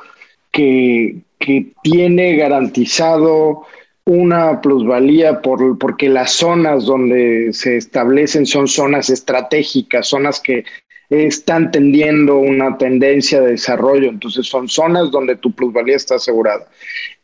[0.52, 3.66] que, que tiene garantizado
[4.06, 10.64] una plusvalía por, porque las zonas donde se establecen son zonas estratégicas, zonas que
[11.10, 16.68] están tendiendo una tendencia de desarrollo, entonces son zonas donde tu plusvalía está asegurada.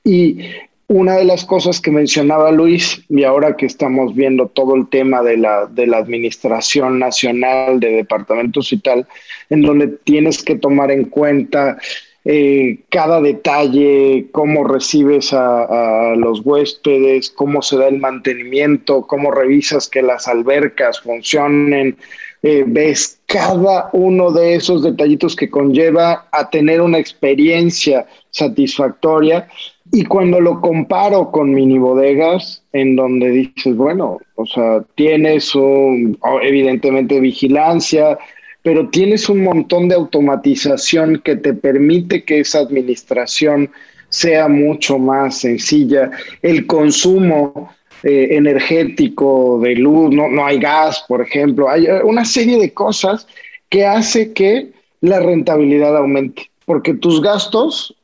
[0.03, 0.39] Y
[0.87, 5.21] una de las cosas que mencionaba Luis, y ahora que estamos viendo todo el tema
[5.23, 9.07] de la, de la administración nacional de departamentos y tal,
[9.49, 11.77] en donde tienes que tomar en cuenta
[12.25, 19.89] eh, cada detalle, cómo recibes a, los huéspedes, cómo se da el mantenimiento, cómo revisas
[19.89, 21.97] que las albercas funcionen,
[22.41, 29.47] eh, ves cada uno de esos detallitos que conlleva a tener una experiencia satisfactoria.
[29.91, 36.17] Y cuando lo comparo con mini bodegas, en donde dices, bueno, o sea, tienes un,
[36.41, 38.17] evidentemente vigilancia,
[38.63, 43.69] pero tienes un montón de automatización que te permite que esa administración
[44.09, 46.09] sea mucho más sencilla.
[46.41, 47.73] El consumo
[48.03, 52.73] eh, energético de luz, no, no hay gas, por ejemplo, hay eh, una serie de
[52.73, 53.27] cosas
[53.69, 54.71] que hace que
[55.01, 57.95] la rentabilidad aumente, porque tus gastos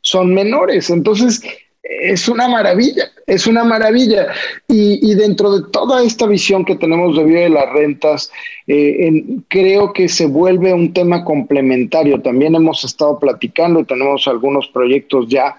[0.00, 0.90] son menores.
[0.90, 1.42] Entonces,
[1.82, 4.28] es una maravilla, es una maravilla.
[4.68, 8.30] Y, dentro de toda esta visión que tenemos de vida de las rentas,
[8.66, 12.20] eh, creo que se vuelve un tema complementario.
[12.20, 15.56] También hemos estado platicando y tenemos algunos proyectos ya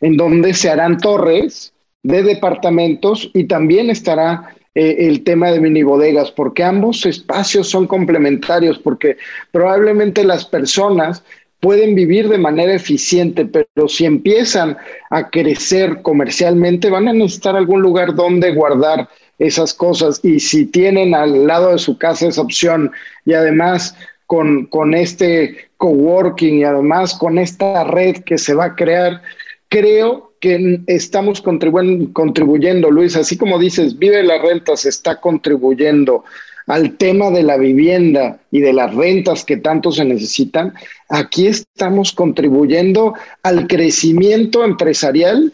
[0.00, 5.82] en donde se harán torres de departamentos y también estará eh, el tema de mini
[5.82, 9.16] bodegas, porque ambos espacios son complementarios, porque
[9.50, 11.24] probablemente las personas
[11.60, 14.76] pueden vivir de manera eficiente, pero si empiezan
[15.10, 20.20] a crecer comercialmente, van a necesitar algún lugar donde guardar esas cosas.
[20.22, 22.90] Y si tienen al lado de su casa esa opción
[23.26, 23.94] y además
[24.26, 29.22] con, con este coworking y además con esta red que se va a crear,
[29.68, 36.24] creo que estamos contribuyendo, Luis, así como dices, vive la renta, se está contribuyendo
[36.70, 40.72] al tema de la vivienda y de las rentas que tanto se necesitan,
[41.08, 45.52] aquí estamos contribuyendo al crecimiento empresarial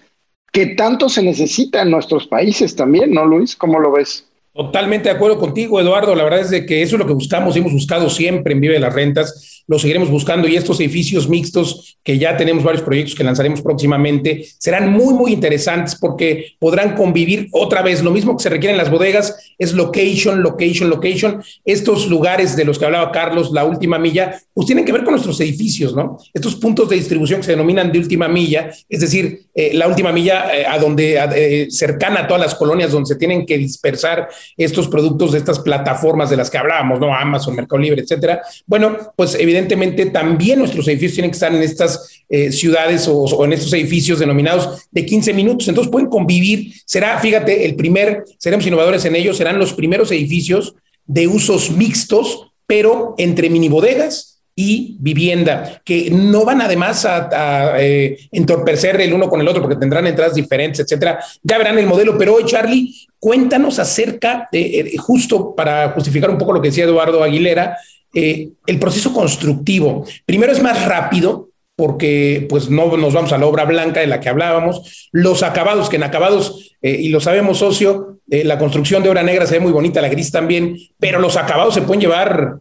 [0.53, 3.57] que tanto se necesita en nuestros países también, ¿no, Luis?
[3.57, 4.26] ¿Cómo lo ves?
[4.57, 6.15] Totalmente de acuerdo contigo, Eduardo.
[6.15, 8.79] La verdad es de que eso es lo que buscamos, hemos buscado siempre en Vive
[8.79, 13.25] las Rentas lo seguiremos buscando y estos edificios mixtos que ya tenemos varios proyectos que
[13.25, 18.03] lanzaremos próximamente serán muy, muy interesantes porque podrán convivir otra vez.
[18.03, 21.43] Lo mismo que se requiere en las bodegas es location, location, location.
[21.65, 25.15] Estos lugares de los que hablaba Carlos, la última milla, pues tienen que ver con
[25.15, 26.19] nuestros edificios, ¿no?
[26.33, 30.13] Estos puntos de distribución que se denominan de última milla, es decir, eh, la última
[30.13, 34.29] milla eh, a donde, eh, cercana a todas las colonias donde se tienen que dispersar
[34.57, 37.15] estos productos de estas plataformas de las que hablábamos, ¿no?
[37.15, 38.43] Amazon, Mercado Libre, etcétera.
[38.67, 43.53] Bueno, pues evidentemente también nuestros edificios tienen que estar en estas eh, ciudades o, en
[43.53, 45.69] estos edificios denominados de 15 minutos.
[45.69, 46.73] Entonces pueden convivir.
[46.85, 50.75] Será, fíjate, el primer, seremos innovadores en ellos, serán los primeros edificios
[51.07, 58.17] de usos mixtos, pero entre mini bodegas y vivienda, que no van además a, eh,
[58.33, 61.21] entorpecer el uno con el otro porque tendrán entradas diferentes, etcétera.
[61.43, 66.39] Ya verán el modelo, pero hoy, Charlie, cuéntanos acerca, de, eh, justo para justificar un
[66.39, 67.77] poco lo que decía Eduardo Aguilera,
[68.15, 70.07] eh, el proceso constructivo.
[70.25, 74.21] Primero es más rápido porque pues no nos vamos a la obra blanca de la
[74.21, 75.11] que hablábamos.
[75.13, 79.55] Los acabados, que en acabados, y lo sabemos, socio, la construcción de obra negra se
[79.55, 82.61] ve muy bonita, la gris también, pero los acabados se pueden llevar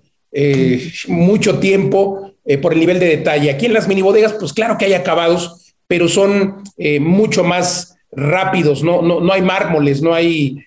[1.08, 3.50] mucho tiempo por el nivel de detalle.
[3.52, 6.56] Aquí en las mini bodegas, pues claro que hay acabados, pero son
[7.00, 10.58] mucho más rápidos, no, no, no hay mármoles, no hay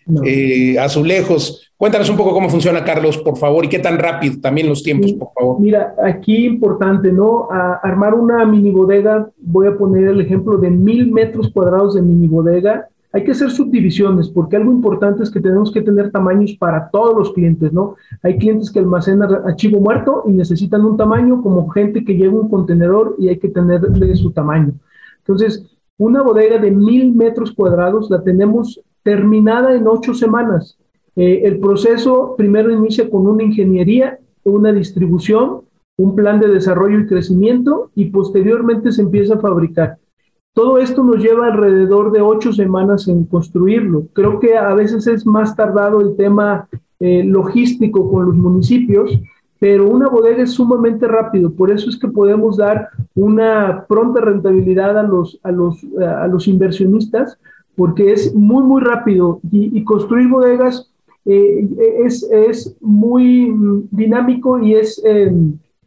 [0.78, 4.82] azulejos, Cuéntanos un poco cómo funciona, Carlos, por favor, y qué tan rápido también los
[4.82, 5.60] tiempos, por favor.
[5.60, 7.46] Mira, aquí importante, ¿no?
[7.52, 12.02] A armar una mini bodega, voy a poner el ejemplo de mil metros cuadrados de
[12.02, 12.88] mini bodega.
[13.18, 17.16] Hay que hacer subdivisiones, porque algo importante es que tenemos que tener tamaños para todos
[17.16, 17.96] los clientes, ¿no?
[18.22, 22.48] Hay clientes que almacenan archivo muerto y necesitan un tamaño, como gente que lleva un
[22.48, 24.72] contenedor y hay que tenerle su tamaño.
[25.18, 30.78] Entonces, una bodega de mil metros cuadrados la tenemos terminada en ocho semanas
[31.20, 35.62] eh, el proceso primero inicia con una ingeniería, una distribución,
[35.96, 39.98] un plan de desarrollo y crecimiento y posteriormente se empieza a fabricar.
[40.54, 44.06] Todo esto nos lleva alrededor de ocho semanas en construirlo.
[44.12, 46.68] Creo que a veces es más tardado el tema
[47.00, 49.20] eh, logístico con los municipios,
[49.60, 51.52] pero una bodega es sumamente rápido.
[51.52, 56.48] Por eso es que podemos dar una pronta rentabilidad a los, a los, a los
[56.48, 57.38] inversionistas,
[57.76, 59.40] porque es muy, muy rápido.
[59.50, 60.90] Y, construir bodegas
[61.24, 61.68] eh,
[62.04, 63.54] es, es, muy
[63.90, 65.32] dinámico y es, eh,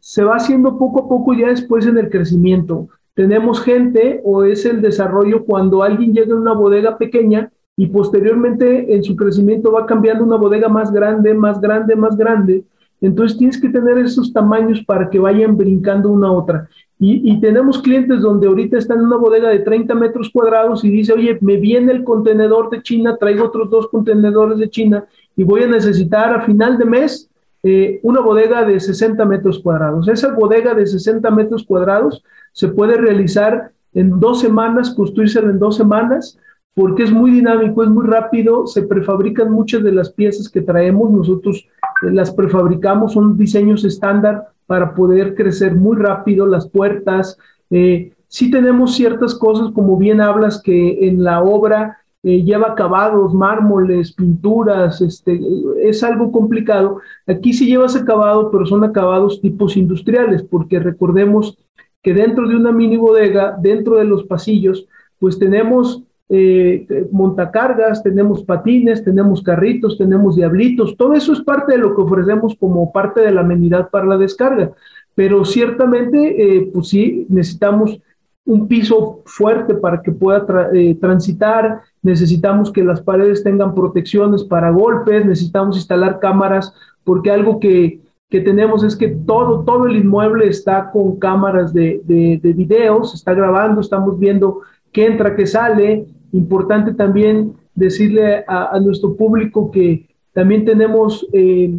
[0.00, 2.88] se va haciendo poco a poco ya después en el crecimiento.
[3.14, 8.94] Tenemos gente o es el desarrollo cuando alguien llega a una bodega pequeña y posteriormente
[8.94, 12.64] en su crecimiento va cambiando una bodega más grande, más grande, más grande.
[13.00, 16.68] Entonces tienes que tener esos tamaños para que vayan brincando una a otra.
[16.98, 20.90] Y, y, tenemos clientes donde ahorita están en una bodega de 30 metros cuadrados y
[20.90, 25.04] dice, oye, me viene el contenedor de China, traigo otros dos contenedores de China
[25.34, 27.28] y voy a necesitar a final de mes
[27.62, 30.08] eh, una bodega de 60 metros cuadrados.
[30.08, 35.76] Esa bodega de 60 metros cuadrados se puede realizar en dos semanas, construirse en dos
[35.76, 36.38] semanas,
[36.74, 41.10] porque es muy dinámico, es muy rápido, se prefabrican muchas de las piezas que traemos,
[41.10, 41.68] nosotros
[42.02, 47.36] eh, las prefabricamos, son diseños estándar para poder crecer muy rápido las puertas.
[47.70, 53.34] Eh, sí tenemos ciertas cosas, como bien hablas, que en la obra eh, lleva acabados,
[53.34, 55.40] mármoles, pinturas, este,
[55.82, 57.00] es algo complicado.
[57.26, 61.58] Aquí sí llevas acabado, pero son acabados tipos industriales, porque recordemos
[62.02, 64.86] que dentro de una mini bodega, dentro de los pasillos,
[65.18, 71.78] pues tenemos eh, montacargas, tenemos patines, tenemos carritos, tenemos diablitos, todo eso es parte de
[71.78, 74.72] lo que ofrecemos como parte de la amenidad para la descarga,
[75.14, 78.00] pero ciertamente, eh, pues sí, necesitamos
[78.44, 84.70] un piso fuerte para que pueda eh, transitar, necesitamos que las paredes tengan protecciones para
[84.70, 86.74] golpes, necesitamos instalar cámaras,
[87.04, 92.00] porque algo que, que tenemos es que todo, todo el inmueble está con cámaras de,
[92.04, 96.06] de, de videos, está grabando, estamos viendo qué entra, qué sale.
[96.32, 101.74] Importante también decirle a, nuestro público que también tenemos eh,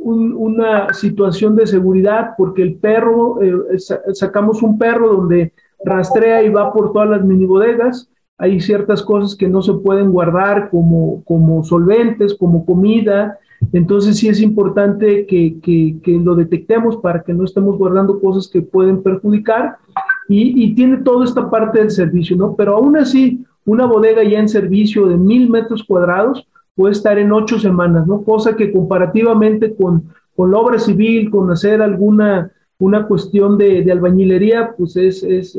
[0.00, 3.78] una situación de seguridad porque el perro, eh,
[4.12, 5.52] sacamos un perro donde
[5.84, 8.08] rastrea y va por todas las mini bodegas.
[8.38, 13.38] Hay ciertas cosas que no se pueden guardar como, como solventes, como comida.
[13.72, 18.48] Entonces sí es importante que, que, que, lo detectemos para que no estemos guardando cosas
[18.48, 19.76] que pueden perjudicar.
[20.28, 22.56] Y, y, tiene toda esta parte del servicio, ¿no?
[22.56, 27.32] Pero aún así, una bodega ya en servicio de mil metros cuadrados puede estar en
[27.32, 28.22] ocho semanas, ¿no?
[28.22, 34.74] Cosa que comparativamente con, con la obra civil, con hacer alguna una cuestión de, albañilería,
[34.76, 35.56] pues es, es,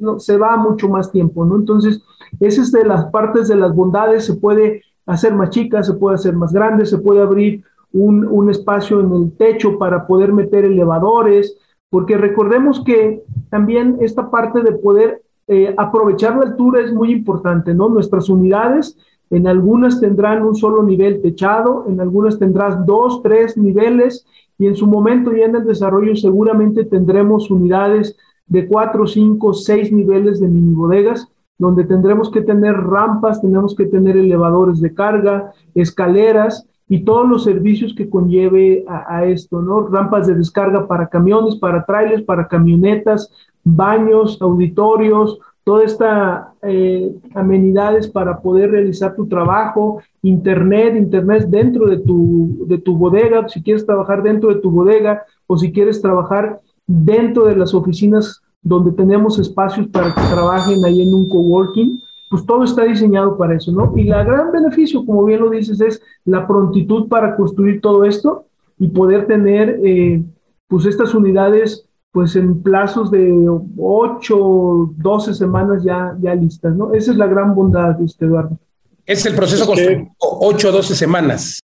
[0.00, 1.56] no, se va mucho más tiempo, ¿no?
[1.56, 2.02] Entonces,
[2.40, 6.14] esa es de las partes de las bondades, se puede hacer más chica, se puede
[6.14, 10.64] hacer más grande, se puede abrir un, un espacio en el techo para poder meter
[10.64, 11.58] elevadores,
[11.90, 17.74] porque recordemos que también esta parte de poder eh, aprovechar la altura es muy importante,
[17.74, 17.88] ¿no?
[17.88, 18.96] Nuestras unidades,
[19.28, 24.26] en algunas tendrán un solo nivel techado, en algunas tendrás dos, tres niveles,
[24.62, 29.90] y en su momento ya en el desarrollo seguramente tendremos unidades de cuatro, cinco, seis
[29.90, 31.26] niveles de mini bodegas,
[31.58, 37.42] donde tendremos que tener rampas, tenemos que tener elevadores de carga, escaleras y todos los
[37.42, 39.88] servicios que conlleve a, esto, ¿no?
[39.88, 43.32] Rampas de descarga para camiones, para trailers, para camionetas,
[43.64, 51.98] baños, auditorios, toda esta eh, amenidades para poder realizar tu trabajo, internet, internet dentro de
[51.98, 56.60] tu, de tu bodega, si quieres trabajar dentro de tu bodega o si quieres trabajar
[56.86, 62.00] dentro de las oficinas donde tenemos espacios para que trabajen ahí en un coworking,
[62.30, 63.92] pues todo está diseñado para eso, ¿no?
[63.96, 68.46] Y la gran beneficio, como bien lo dices, es la prontitud para construir todo esto
[68.78, 70.22] y poder tener, eh,
[70.66, 73.48] pues estas unidades pues en plazos de
[73.78, 76.92] 8, 12 semanas ya, ya listas, ¿no?
[76.92, 78.58] Esa es la gran bondad, este Eduardo.
[79.06, 81.60] Es el proceso constructivo, 8 o 12 semanas.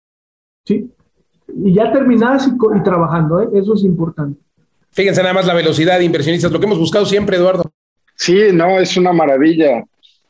[0.65, 0.89] Sí,
[1.53, 3.49] y ya terminadas y, trabajando, ¿eh?
[3.53, 4.39] eso es importante.
[4.91, 7.69] Fíjense nada más la velocidad de inversionistas, lo que hemos buscado siempre, Eduardo.
[8.15, 9.83] Sí, no, es una maravilla.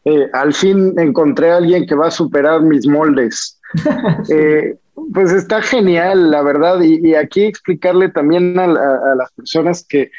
[0.03, 3.59] Eh, al fin encontré a alguien que va a superar mis moldes.
[4.29, 4.75] eh,
[5.13, 10.11] pues está genial, la verdad, y, aquí explicarle también a, las personas que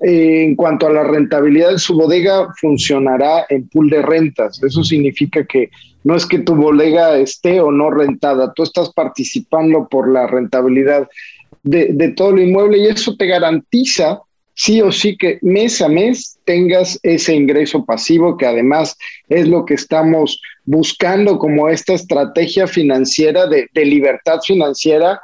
[0.00, 4.62] eh, en cuanto a la rentabilidad de su bodega funcionará en pool de rentas.
[4.62, 5.70] Eso significa que
[6.04, 11.08] no es que tu bodega esté o no rentada, tú estás participando por la rentabilidad
[11.62, 14.20] de, de todo el inmueble y eso te garantiza
[14.58, 18.96] sí o sí que mes a mes tengas ese ingreso pasivo, que además
[19.28, 25.18] es lo que estamos buscando como esta estrategia financiera de, libertad financiera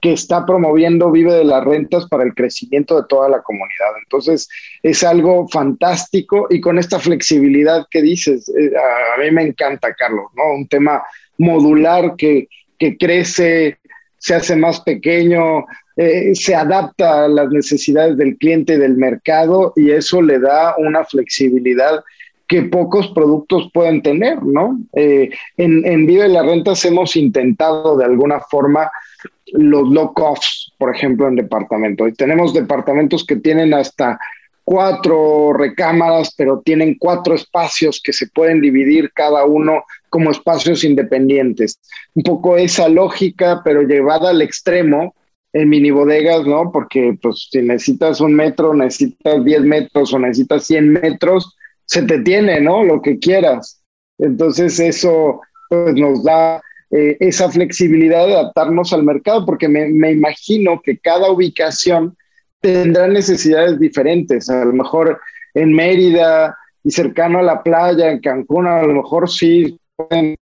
[0.00, 3.98] que está promoviendo Vive de las Rentas para el crecimiento de toda la comunidad.
[4.02, 4.48] Entonces,
[4.82, 10.24] es algo fantástico y con esta flexibilidad que dices, eh, a mí me encanta, Carlos,
[10.34, 10.54] ¿no?
[10.54, 11.02] Un tema
[11.36, 13.76] modular que, que crece,
[14.16, 15.66] se hace más pequeño,
[15.96, 20.76] eh, se adapta a las necesidades del cliente y del mercado y eso le da
[20.78, 22.02] una flexibilidad
[22.48, 24.80] que pocos productos pueden tener, ¿no?
[24.94, 28.90] Eh, en, en Vive las Rentas hemos intentado de alguna forma
[29.52, 32.08] los lock-offs, por ejemplo, en departamento.
[32.08, 34.18] Y tenemos departamentos que tienen hasta
[34.64, 41.78] cuatro recámaras, pero tienen cuatro espacios que se pueden dividir cada uno como espacios independientes.
[42.14, 45.14] Un poco esa lógica, pero llevada al extremo,
[45.54, 46.70] en mini bodegas, ¿no?
[46.70, 51.56] Porque pues si necesitas un metro, necesitas 10 metros o necesitas 100 metros,
[51.88, 52.84] se te tiene, ¿no?
[52.84, 53.82] Lo que quieras.
[54.18, 60.80] Entonces eso pues nos da eh, esa flexibilidad de adaptarnos al mercado, porque me, imagino
[60.82, 62.16] que cada ubicación
[62.60, 64.50] tendrá necesidades diferentes.
[64.50, 65.18] A lo mejor
[65.54, 70.36] en Mérida y cercano a la playa, en Cancún, a lo mejor sí pueden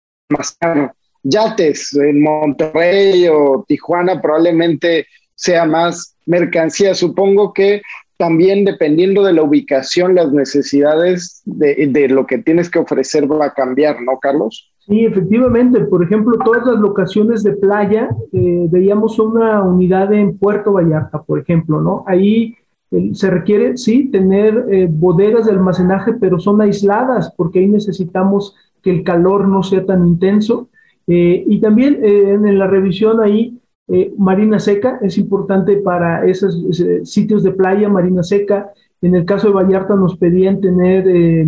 [1.23, 1.93] yates.
[1.93, 6.93] En Monterrey o Tijuana probablemente sea más mercancía.
[6.93, 7.81] Supongo que
[8.23, 13.53] también dependiendo de la ubicación, las necesidades de, lo que tienes que ofrecer va a
[13.53, 14.71] cambiar, ¿no, Carlos?
[14.79, 15.81] Sí, efectivamente.
[15.81, 21.37] Por ejemplo, todas las locaciones de playa, eh, veíamos una unidad en Puerto Vallarta, por
[21.37, 22.05] ejemplo, ¿no?
[22.07, 22.55] Ahí
[22.91, 28.55] eh, se requiere, sí, tener eh, bodegas de almacenaje, pero son aisladas porque ahí necesitamos
[28.81, 30.69] que el calor no sea tan intenso.
[31.05, 36.57] y también en la revisión ahí eh, marina seca es importante para esos,
[37.03, 38.71] sitios de playa, marina seca.
[39.01, 41.47] En el caso de Vallarta nos pedían tener eh,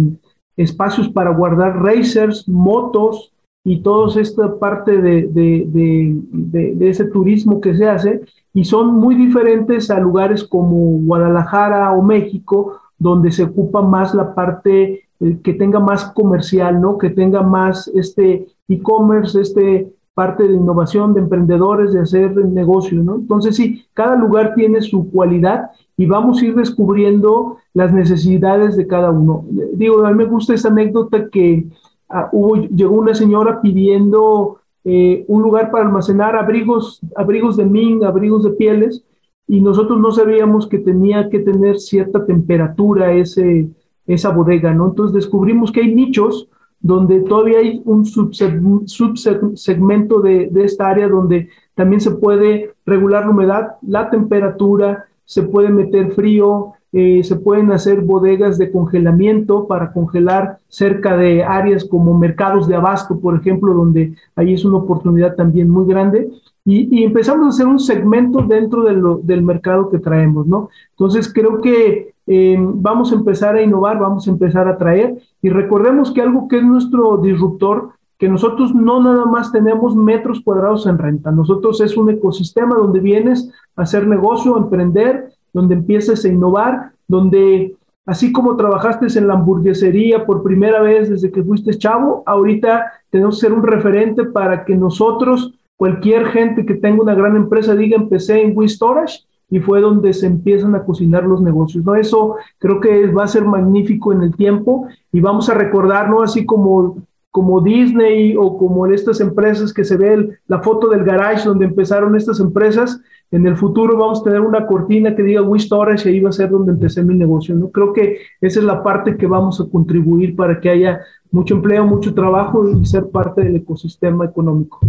[0.57, 3.31] espacios para guardar racers, motos
[3.63, 8.21] y toda esta parte de, ese turismo que se hace.
[8.53, 14.35] Y son muy diferentes a lugares como Guadalajara o México, donde se ocupa más la
[14.35, 16.97] parte eh, que tenga más comercial, ¿no?
[16.97, 23.15] Que tenga más este e-commerce, este parte de innovación, de emprendedores, de hacer negocio, ¿no?
[23.15, 28.87] Entonces sí, cada lugar tiene su cualidad y vamos a ir descubriendo las necesidades de
[28.87, 29.45] cada uno.
[29.73, 31.65] Digo, a mí me gusta esa anécdota que
[32.09, 38.03] uh, hubo, llegó una señora pidiendo eh, un lugar para almacenar abrigos, abrigos de ming,
[38.05, 39.03] abrigos de pieles,
[39.47, 43.69] y nosotros no sabíamos que tenía que tener cierta temperatura ese,
[44.07, 44.87] esa bodega, ¿no?
[44.87, 46.47] Entonces descubrimos que hay nichos
[46.79, 53.31] donde todavía hay un subsegmento de, de, esta área donde también se puede regular la
[53.31, 59.91] humedad, la temperatura, se puede meter frío, eh, se pueden hacer bodegas de congelamiento para
[59.91, 65.35] congelar cerca de áreas como mercados de abasto, por ejemplo, donde ahí es una oportunidad
[65.35, 66.29] también muy grande.
[66.65, 70.69] Y, y empezamos a hacer un segmento dentro de lo, del mercado que traemos, ¿no?
[70.91, 75.49] Entonces creo que eh, vamos a empezar a innovar, vamos a empezar a traer y
[75.49, 80.87] recordemos que algo que es nuestro disruptor, que nosotros no nada más tenemos metros cuadrados
[80.87, 86.25] en renta, nosotros es un ecosistema donde vienes a hacer negocio, a emprender, donde empiezas
[86.25, 87.75] a innovar, donde
[88.07, 93.35] así como trabajaste en la hamburguesería por primera vez desde que fuiste chavo, ahorita tenemos
[93.35, 97.97] que ser un referente para que nosotros, cualquier gente que tenga una gran empresa diga
[97.97, 101.85] empecé en WeStorage y fue donde se empiezan a cocinar los negocios.
[101.85, 101.95] ¿no?
[101.95, 106.21] Eso creo que va a ser magnífico en el tiempo y vamos a recordar, ¿no?
[106.21, 106.97] así como,
[107.29, 111.65] como Disney o como en estas empresas que se ve la foto del garage donde
[111.65, 113.01] empezaron estas empresas,
[113.31, 116.29] en el futuro vamos a tener una cortina que diga We Storage y ahí va
[116.29, 117.55] a ser donde empecé mi negocio.
[117.55, 117.69] ¿no?
[117.69, 121.01] Creo que esa es la parte que vamos a contribuir para que haya
[121.31, 124.79] mucho empleo, mucho trabajo y ser parte del ecosistema económico.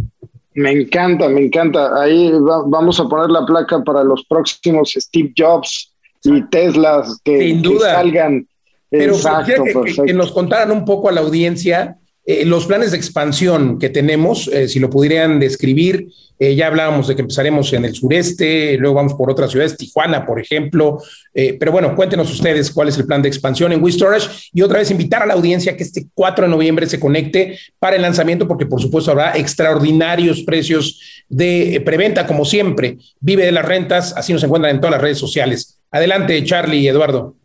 [0.56, 2.00] Me encanta, me encanta.
[2.00, 2.32] Ahí
[2.66, 5.92] vamos a poner la placa para los próximos Steve Jobs
[6.24, 7.94] y Teslas que, Sin duda.
[7.96, 8.48] salgan.
[8.88, 11.98] Pero Exacto, que, que, nos contaran un poco a la audiencia
[12.28, 16.08] eh, los planes de expansión que tenemos, eh, si lo pudieran describir,
[16.40, 20.26] eh, ya hablábamos de que empezaremos en el sureste, luego vamos por otras ciudades, Tijuana,
[20.26, 20.98] por ejemplo,
[21.32, 24.90] pero bueno, cuéntenos ustedes cuál es el plan de expansión en WeStorage y otra vez
[24.90, 28.64] invitar a la audiencia que este 4 de noviembre se conecte para el lanzamiento, porque
[28.64, 30.98] por supuesto habrá extraordinarios precios
[31.28, 32.96] de preventa, como siempre.
[33.20, 35.78] Vive de las rentas, así nos encuentran en todas las redes sociales.
[35.90, 37.36] Adelante, Charlie y Eduardo.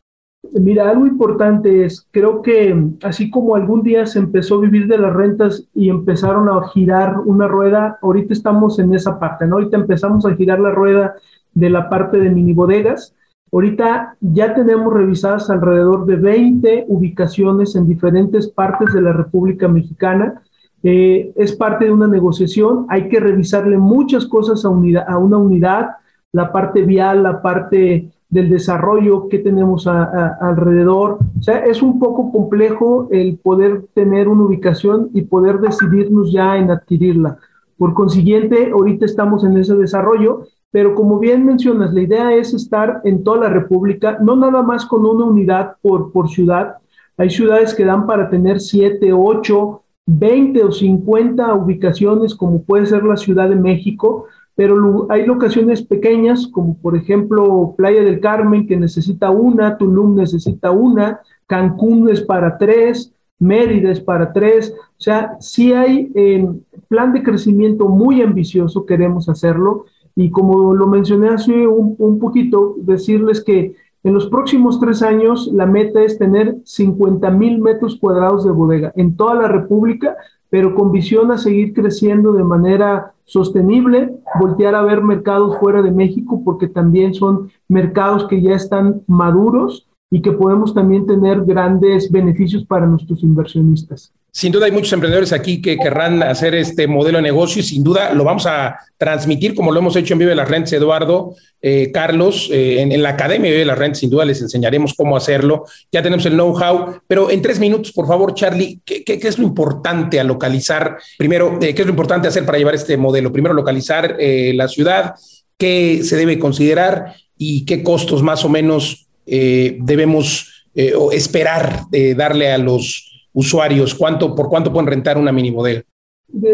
[0.44, 4.98] Mira, algo importante es, creo que así como algún día se empezó a vivir de
[4.98, 9.56] las rentas y empezaron a girar una rueda, ahorita estamos en esa parte, ¿no?
[9.56, 11.14] Ahorita empezamos a girar la rueda
[11.54, 13.16] de la parte de mini bodegas.
[13.52, 20.42] Ahorita ya tenemos revisadas alrededor de 20 ubicaciones en diferentes partes de la República Mexicana.
[20.82, 25.90] Eh, es parte de una negociación, hay que revisarle muchas cosas a una unidad,
[26.32, 31.20] la parte vial, la parte del desarrollo que tenemos alrededor.
[31.38, 36.58] O sea, es un poco complejo el poder tener una ubicación y poder decidirnos ya
[36.58, 37.38] en adquirirla.
[37.78, 43.02] Por consiguiente, ahorita estamos en ese desarrollo, pero como bien mencionas, la idea es estar
[43.04, 46.76] en toda la República, no nada más con una unidad por, por ciudad.
[47.18, 53.04] Hay ciudades que dan para tener 7, 8, 20 o 50 ubicaciones, como puede ser
[53.04, 54.28] la Ciudad de México,
[54.62, 60.70] pero hay locaciones pequeñas, como por ejemplo Playa del Carmen, que necesita una, Tulum necesita
[60.70, 64.72] una, Cancún es para tres, Mérida es para tres.
[64.78, 66.48] O sea, sí hay eh,
[66.90, 69.86] plan de crecimiento muy ambicioso, queremos hacerlo.
[70.16, 75.50] Y como lo mencioné hace un, un poquito, decirles que en los próximos tres años
[75.52, 80.18] la meta es tener 50 mil metros cuadrados de bodega en toda la República
[80.52, 85.90] pero con visión a seguir creciendo de manera sostenible, voltear a ver mercados fuera de
[85.92, 92.12] México, porque también son mercados que ya están maduros y que podemos también tener grandes
[92.12, 94.14] beneficios para nuestros inversionistas.
[94.34, 97.84] Sin duda hay muchos emprendedores aquí que querrán hacer este modelo de negocio y sin
[97.84, 101.92] duda lo vamos a transmitir como lo hemos hecho en Vive las Rentes, Eduardo, eh,
[101.92, 105.66] Carlos, eh, en, la Academia de Vive las Rentes, sin duda les enseñaremos cómo hacerlo.
[105.92, 110.18] Ya tenemos el know-how, pero en tres minutos, por favor, Charlie, ¿qué, es lo importante
[110.18, 110.98] a localizar?
[111.18, 113.34] Primero, eh, ¿qué es lo importante hacer para llevar este modelo?
[113.34, 115.16] Primero, localizar la ciudad,
[115.58, 121.82] qué se debe considerar y qué costos más o menos debemos esperar
[122.16, 123.96] darle a los usuarios?
[123.96, 125.84] ¿Cuánto, ¿Por cuánto pueden rentar una mini bodega?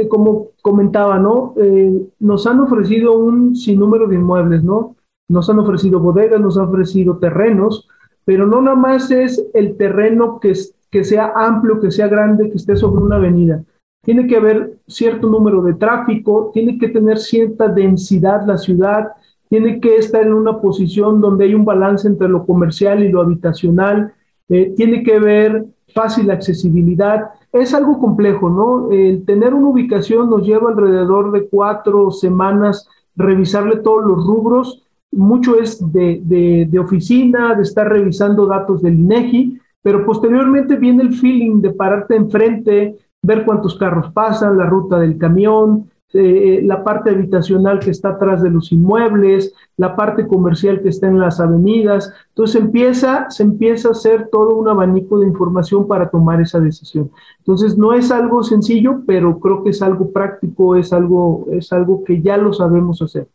[0.10, 1.54] como comentaba, ¿no?
[1.58, 4.96] Eh, nos han ofrecido un sinnúmero de inmuebles, ¿no?
[5.30, 7.88] Nos han ofrecido bodegas, nos han ofrecido terrenos,
[8.26, 10.54] pero no nada más es el terreno que,
[10.90, 13.64] que sea amplio, que sea grande, que esté sobre una avenida.
[14.04, 19.10] Tiene que haber cierto número de tráfico, tiene que tener cierta densidad la ciudad,
[19.50, 23.22] tiene que estar en una posición donde hay un balance entre lo comercial y lo
[23.22, 24.14] habitacional,
[24.50, 27.32] eh, tiene que haber fácil accesibilidad.
[27.52, 28.92] Es algo complejo, ¿no?
[28.92, 34.84] El tener una ubicación nos lleva alrededor de cuatro semanas revisarle todos los rubros.
[35.12, 36.22] Mucho es de,
[36.70, 42.16] de, oficina, de estar revisando datos del INEGI, pero posteriormente viene el feeling de pararte
[42.16, 48.10] enfrente, ver cuántos carros pasan, la ruta del camión, eh, la parte habitacional que está
[48.10, 52.14] atrás de los inmuebles, la parte comercial que está en las avenidas.
[52.30, 57.12] Entonces empieza, se empieza a hacer todo un abanico de información para tomar esa decisión.
[57.40, 62.04] Entonces no es algo sencillo, pero creo que es algo práctico, es algo, es algo
[62.06, 63.28] que ya lo sabemos hacer.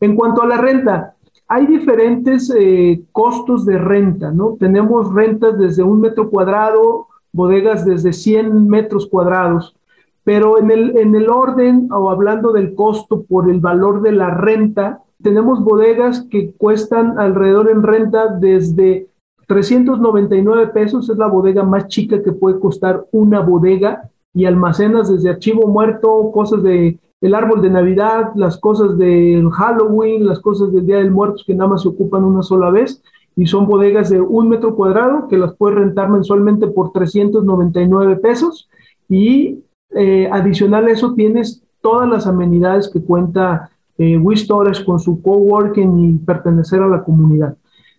[0.00, 1.14] En cuanto a la renta,
[1.48, 4.56] hay diferentes eh, costos de renta, ¿no?
[4.60, 9.74] Tenemos rentas desde un metro cuadrado, bodegas desde 100 metros cuadrados
[10.24, 14.30] pero en el, en el orden o hablando del costo por el valor de la
[14.30, 19.08] renta, tenemos bodegas que cuestan alrededor en renta desde
[19.46, 25.30] 399 pesos, es la bodega más chica que puede costar una bodega y almacenas desde
[25.30, 30.84] archivo muerto, cosas de el árbol de Navidad, las cosas del Halloween, las cosas del
[30.84, 33.00] Día del Muertos que nada más se ocupan una sola vez
[33.36, 38.68] y son bodegas de un metro cuadrado que las puedes rentar mensualmente por 399 pesos
[39.08, 39.60] y
[39.94, 45.98] eh, adicional a eso tienes todas las amenidades que cuenta eh, WeStorage con su coworking
[45.98, 47.56] y pertenecer a la comunidad.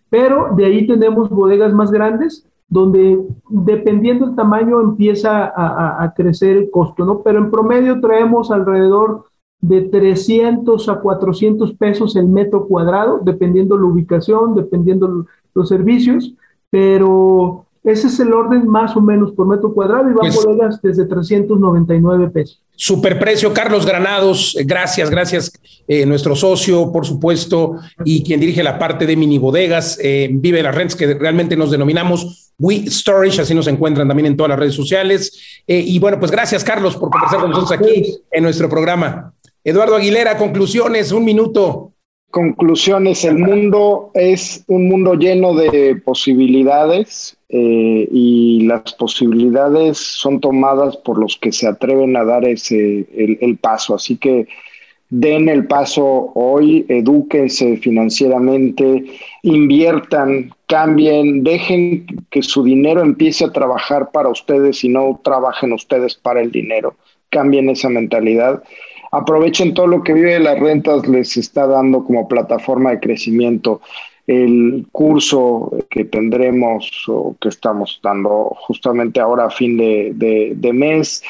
[0.09, 3.19] Pero de ahí tenemos bodegas más grandes donde
[3.49, 7.21] dependiendo del tamaño empieza a, a, crecer el costo, ¿no?
[7.21, 9.25] Pero en promedio traemos alrededor
[9.61, 16.33] de 300 a 400 pesos el metro cuadrado, dependiendo la ubicación, dependiendo los servicios,
[16.69, 20.81] pero ese es el orden más o menos por metro cuadrado y van pues, bodegas
[20.81, 22.61] desde 399 pesos.
[22.75, 25.51] Super precio, Carlos Granados, gracias, gracias,
[25.88, 27.75] eh, nuestro socio, por supuesto,
[28.05, 31.71] y quien dirige la parte de mini bodegas, eh, Vive las Rents, que realmente nos
[31.71, 35.63] denominamos We Storage, así nos encuentran también en todas las redes sociales.
[35.67, 39.34] Eh, y bueno, pues gracias, Carlos, por conversar con nosotros aquí en nuestro programa.
[39.63, 41.92] Eduardo Aguilera, conclusiones, un minuto.
[42.34, 50.97] Conclusiones, el mundo es un mundo lleno de posibilidades eh, y las posibilidades son tomadas
[50.97, 53.93] por los que se atreven a dar ese el, paso.
[53.93, 54.47] Así que
[55.11, 59.05] den el paso hoy, edúquense financieramente,
[59.43, 66.15] inviertan, cambien, dejen que su dinero empiece a trabajar para ustedes y no trabajen ustedes
[66.15, 66.95] para el dinero.
[67.29, 68.63] Cambien esa mentalidad
[69.14, 73.80] aprovechen todo lo que vive de las rentas les está dando como plataforma de crecimiento.
[74.26, 81.22] El curso que tendremos o que estamos dando justamente ahora a fin de, mes,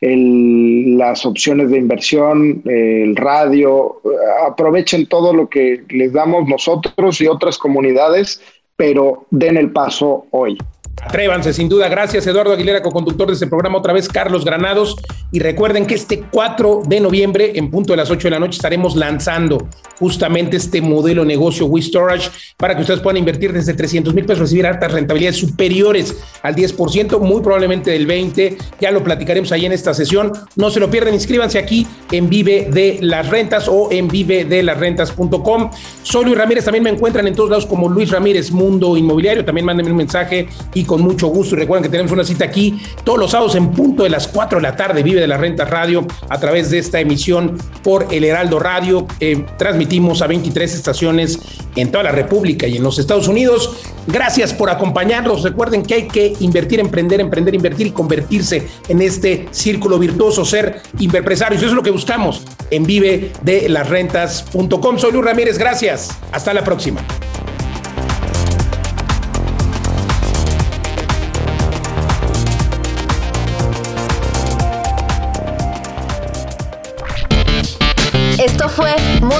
[0.00, 4.02] las opciones de inversión, el radio,
[4.46, 8.42] aprovechen todo lo que les damos nosotros y otras comunidades,
[8.76, 10.58] pero den el paso hoy.
[11.02, 11.88] Atrévanse, sin duda.
[11.88, 13.78] Gracias, Eduardo Aguilera, co-conductor de este programa.
[13.78, 14.96] Otra vez, Carlos Granados.
[15.32, 18.56] Y recuerden que este 4 de noviembre, en punto de las 8 de la noche,
[18.56, 19.68] estaremos lanzando
[19.98, 24.66] justamente este modelo negocio WeStorage para que ustedes puedan invertir desde 300 mil pesos, recibir
[24.66, 28.56] altas rentabilidades superiores al 10%, muy probablemente del 20%.
[28.80, 30.32] Ya lo platicaremos ahí en esta sesión.
[30.56, 34.62] No se lo pierdan, inscríbanse aquí en Vive de las Rentas o en vive de
[34.62, 35.70] las rentas.com.
[36.02, 39.44] Soy Luis Ramírez, también me encuentran en todos lados como Luis Ramírez Mundo Inmobiliario.
[39.44, 41.54] También mándenme un mensaje y aquí con mucho gusto.
[41.54, 44.58] Y recuerden que tenemos una cita aquí todos los sábados en punto de las 4
[44.58, 45.02] de la tarde.
[45.02, 49.06] Vive de la Renta Radio a través de esta emisión por El Heraldo Radio.
[49.20, 51.38] Eh, transmitimos a 23 estaciones
[51.76, 53.76] en toda la República y en los Estados Unidos.
[54.06, 55.42] Gracias por acompañarnos.
[55.42, 60.82] Recuerden que hay que invertir, emprender, emprender, invertir y convertirse en este círculo virtuoso, ser
[60.98, 61.60] empresarios.
[61.60, 64.98] Eso es lo que buscamos en vive de las rentas.com.
[64.98, 65.58] Soy Luis Ramírez.
[65.58, 66.10] Gracias.
[66.32, 67.00] Hasta la próxima.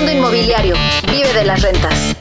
[0.00, 0.76] Mundo Inmobiliario.
[1.12, 2.16] Vive de las rentas.